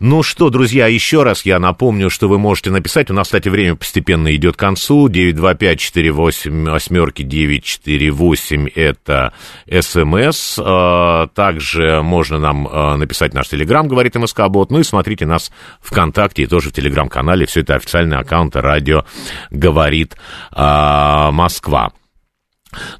[0.00, 3.10] Ну что, друзья, еще раз я напомню, что вы можете написать.
[3.10, 5.08] У нас, кстати, время постепенно идет к концу.
[5.08, 9.32] 925-48, восьмерки 948 это
[9.68, 10.58] СМС.
[10.58, 14.70] Э, Также можно нам э, написать наш Телеграм, говорит МСК Бот.
[14.70, 17.46] Ну и смотрите нас ВКонтакте и тоже в Телеграм-канале.
[17.46, 19.04] Все это официальный аккаунт радио
[19.50, 20.16] говорит
[20.54, 21.92] э, Москва.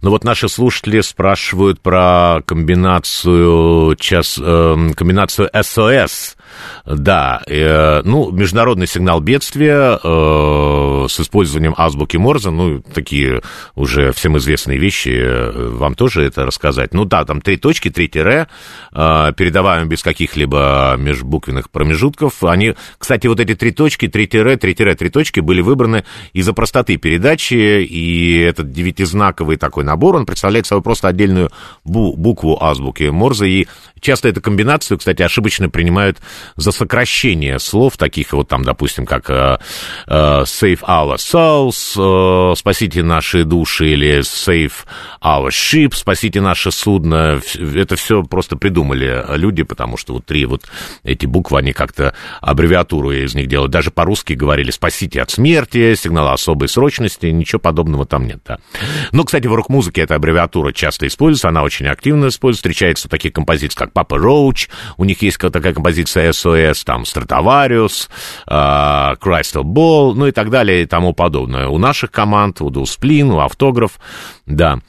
[0.03, 6.37] Ну вот наши слушатели спрашивают про комбинацию, час, э, комбинацию СОС.
[6.85, 13.43] Да, э, ну, международный сигнал бедствия э, с использованием азбуки Морзе, ну, такие
[13.75, 16.95] уже всем известные вещи, э, вам тоже это рассказать.
[16.95, 18.49] Ну да, там три точки, три тире,
[18.93, 22.45] э, передаваем без каких-либо межбуквенных промежутков.
[22.45, 26.53] Они, кстати, вот эти три точки, три тире, три тире, три точки были выбраны из-за
[26.53, 31.51] простоты передачи, и этот девятизнаковый такой набор, он представляет собой просто отдельную
[31.85, 33.69] бу- букву азбуки Морзе, и
[34.01, 36.19] часто эту комбинацию, кстати, ошибочно принимают
[36.57, 39.59] за сокращение слов, таких вот там, допустим, как э,
[40.07, 44.73] э, Save Our Souls, э, Спасите наши души, или Save
[45.23, 47.41] Our Ship, Спасите наше судно.
[47.75, 50.65] Это все просто придумали люди, потому что вот три вот
[51.03, 53.73] эти буквы, они как-то аббревиатуру из них делают.
[53.73, 58.59] Даже по-русски говорили «Спасите от смерти», «Сигнал особой срочности», ничего подобного там нет, да.
[59.13, 63.33] Но, кстати, в рок-музыке эта аббревиатура часто используется, она очень активно используется, встречается в таких
[63.33, 68.11] композициях, как Папа Роуч, у них есть такая композиция SOS, там, Стратовариус,
[68.47, 71.69] Crystal Ball, ну и так далее и тому подобное.
[71.69, 73.99] У наших команд, у Дусплин, у Автограф,
[74.47, 74.81] да.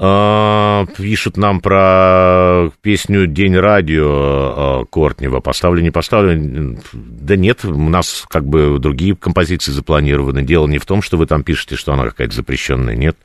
[0.00, 5.40] А, Пишут нам про песню «День радио» а, Кортнева.
[5.40, 6.78] Поставлю, не поставлю?
[6.92, 10.42] Да нет, у нас как бы другие композиции запланированы.
[10.42, 12.94] Дело не в том, что вы там пишете, что она какая-то запрещенная.
[12.94, 13.16] Нет,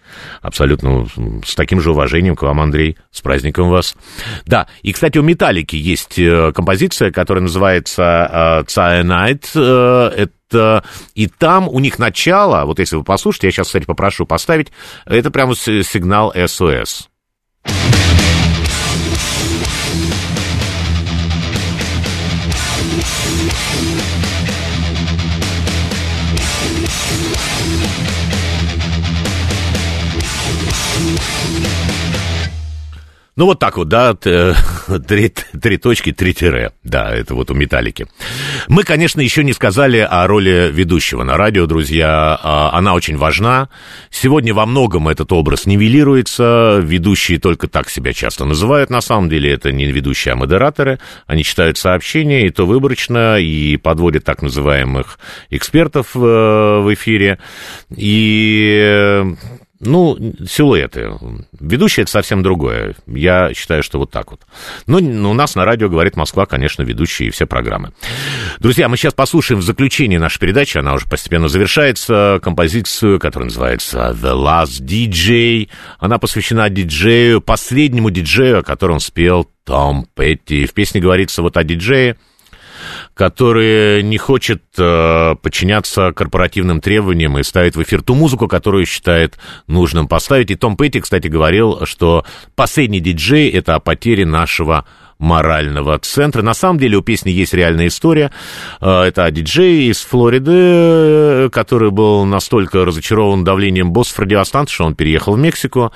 [0.41, 1.05] абсолютно
[1.45, 2.97] с таким же уважением к вам, Андрей.
[3.11, 3.95] С праздником вас.
[4.47, 9.45] Да, и, кстати, у «Металлики» есть э, композиция, которая называется «Cyanide».
[9.55, 10.33] Э, Это
[11.15, 14.71] и там у них начало, вот если вы послушаете, я сейчас, кстати, попрошу поставить,
[15.05, 17.09] это прямо сигнал СОС.
[33.35, 34.53] Ну, вот так вот, да, т-
[35.07, 35.29] три,
[35.59, 36.71] три точки, три тире.
[36.83, 38.05] Да, это вот у металлики.
[38.67, 42.39] Мы, конечно, еще не сказали о роли ведущего на радио, друзья.
[42.43, 43.69] А, Она очень важна.
[44.11, 46.79] Сегодня во многом этот образ нивелируется.
[46.83, 48.91] Ведущие только так себя часто называют.
[48.91, 50.99] На самом деле это не ведущие, а модераторы.
[51.25, 55.17] Они читают сообщения, и то выборочно, и подводят так называемых
[55.49, 57.39] экспертов э, в эфире.
[57.89, 59.33] И э,
[59.85, 61.11] ну, силуэты.
[61.59, 62.95] Ведущий это совсем другое.
[63.07, 64.41] Я считаю, что вот так вот.
[64.87, 64.97] Ну,
[65.29, 67.93] у нас на радио говорит Москва, конечно, ведущие и все программы.
[68.59, 74.15] Друзья, мы сейчас послушаем в заключении нашей передачи, она уже постепенно завершается, композицию, которая называется
[74.19, 75.69] The Last DJ.
[75.99, 80.65] Она посвящена диджею, последнему диджею, о котором спел Том Петти.
[80.65, 82.17] В песне говорится вот о диджее,
[83.13, 89.37] который не хочет э, подчиняться корпоративным требованиям и ставит в эфир ту музыку, которую считает
[89.67, 90.51] нужным поставить.
[90.51, 94.85] И Том Петти, кстати, говорил, что последний диджей— это о потере нашего
[95.19, 96.41] морального центра.
[96.41, 98.31] На самом деле у песни есть реальная история.
[98.81, 104.85] Э, Это о диджее из Флориды, э, который был настолько разочарован давлением боссов радиостанции, что
[104.85, 105.91] он переехал в Мексику.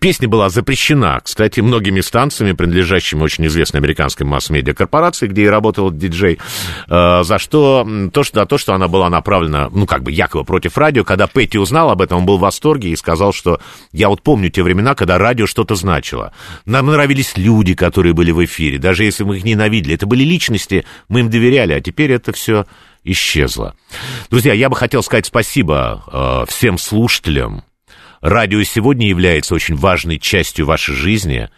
[0.00, 5.90] Песня была запрещена, кстати, многими станциями, принадлежащими очень известной американской масс-медиа корпорации, где и работал
[5.90, 6.38] диджей,
[6.88, 10.76] э, за что, то, что, то, что она была направлена, ну, как бы якобы против
[10.78, 11.04] радио.
[11.04, 13.60] Когда Петти узнал об этом, он был в восторге и сказал, что
[13.92, 16.32] я вот помню те времена, когда радио что-то значило.
[16.64, 19.94] Нам нравились люди, которые были в эфире, даже если мы их ненавидели.
[19.94, 22.66] Это были личности, мы им доверяли, а теперь это все
[23.04, 23.74] исчезло.
[24.30, 27.62] Друзья, я бы хотел сказать спасибо э, всем слушателям.
[28.20, 31.48] Радио сегодня является очень важной частью вашей жизни,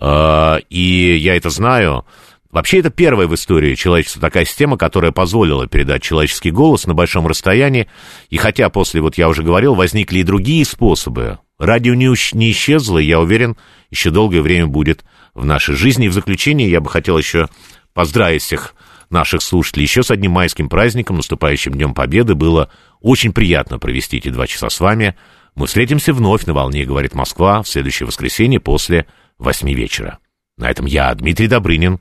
[0.00, 2.04] э, и я это знаю.
[2.50, 7.26] Вообще, это первая в истории человечества такая система, которая позволила передать человеческий голос на большом
[7.28, 7.86] расстоянии.
[8.28, 12.98] И хотя после, вот я уже говорил, возникли и другие способы, радио не, не исчезло,
[12.98, 13.56] я уверен,
[13.90, 15.04] еще долгое время будет
[15.34, 16.06] в нашей жизни.
[16.06, 17.48] И в заключение я бы хотел еще
[17.92, 18.74] поздравить всех
[19.10, 22.34] наших слушателей еще с одним майским праздником, наступающим Днем Победы.
[22.34, 22.70] Было
[23.00, 25.16] очень приятно провести эти два часа с вами.
[25.54, 29.06] Мы встретимся вновь на волне, говорит Москва, в следующее воскресенье после
[29.38, 30.18] восьми вечера.
[30.56, 31.98] На этом я, Дмитрий Добрынин,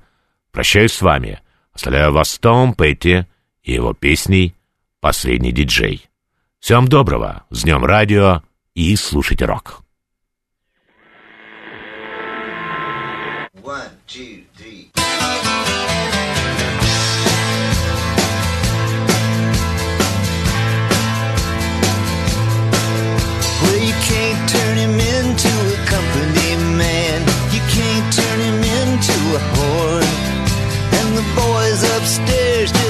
[0.51, 1.41] прощаюсь с вами.
[1.73, 3.25] Оставляю вас с Том Петти
[3.63, 4.55] и его песней
[4.99, 6.05] «Последний диджей».
[6.59, 8.43] Всем доброго, с Днем Радио
[8.75, 9.88] и слушайте рок.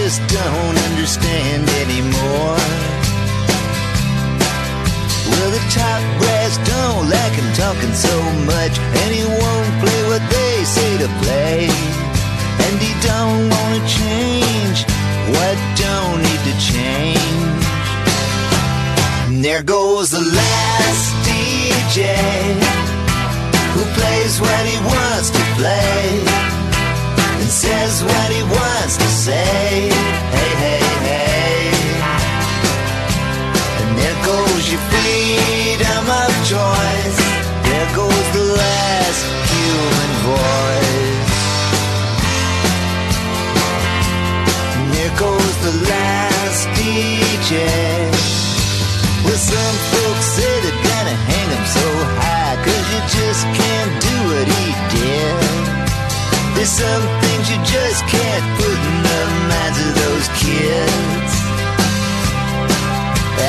[0.09, 2.57] Just don't understand anymore.
[5.29, 8.15] Well, the top brass don't like him talking so
[8.49, 11.69] much, and he won't play what they say to play.
[12.65, 14.79] And he don't wanna change
[15.33, 17.63] what don't need to change.
[19.27, 21.99] And there goes the last DJ
[23.73, 26.49] who plays what he wants to play
[27.41, 29.98] and says what he wants to say.
[56.79, 61.31] Some things you just can't put in the minds of those kids.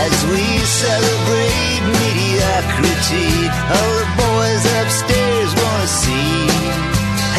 [0.03, 3.31] As we celebrate mediocrity,
[3.75, 6.39] all the boys upstairs wanna see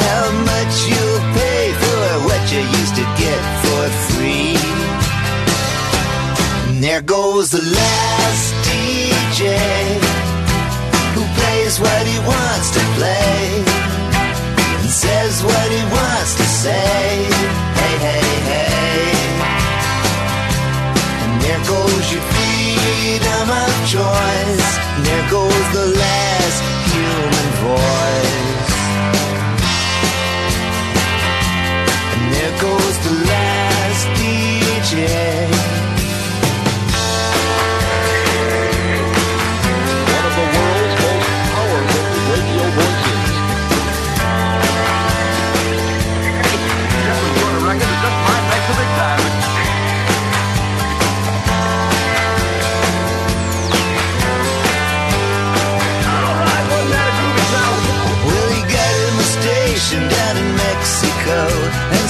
[0.04, 4.56] how much you'll pay for what you used to get for free.
[6.70, 9.42] And there goes the last DJ
[11.16, 13.71] who plays what he wants to play
[15.32, 17.26] says what he wants to say.
[17.80, 19.12] Hey, hey, hey.
[21.24, 24.68] And there goes your freedom of choice.
[24.96, 26.58] And there goes the last
[26.92, 28.21] human voice.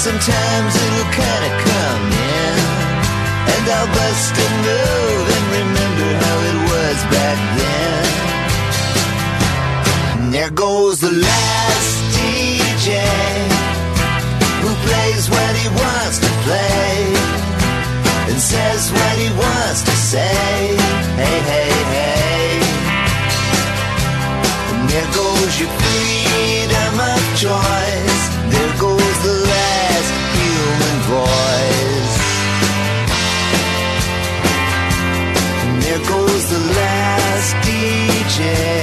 [0.01, 2.57] Sometimes it'll kinda come in.
[3.53, 8.05] And I'll bust a move and remember how it was back then.
[10.13, 12.87] And there goes the last DJ
[14.63, 16.93] who plays what he wants to play
[18.29, 20.37] and says what he wants to say.
[21.21, 22.49] Hey, hey, hey.
[24.71, 26.93] And there goes your freedom
[38.41, 38.80] shit.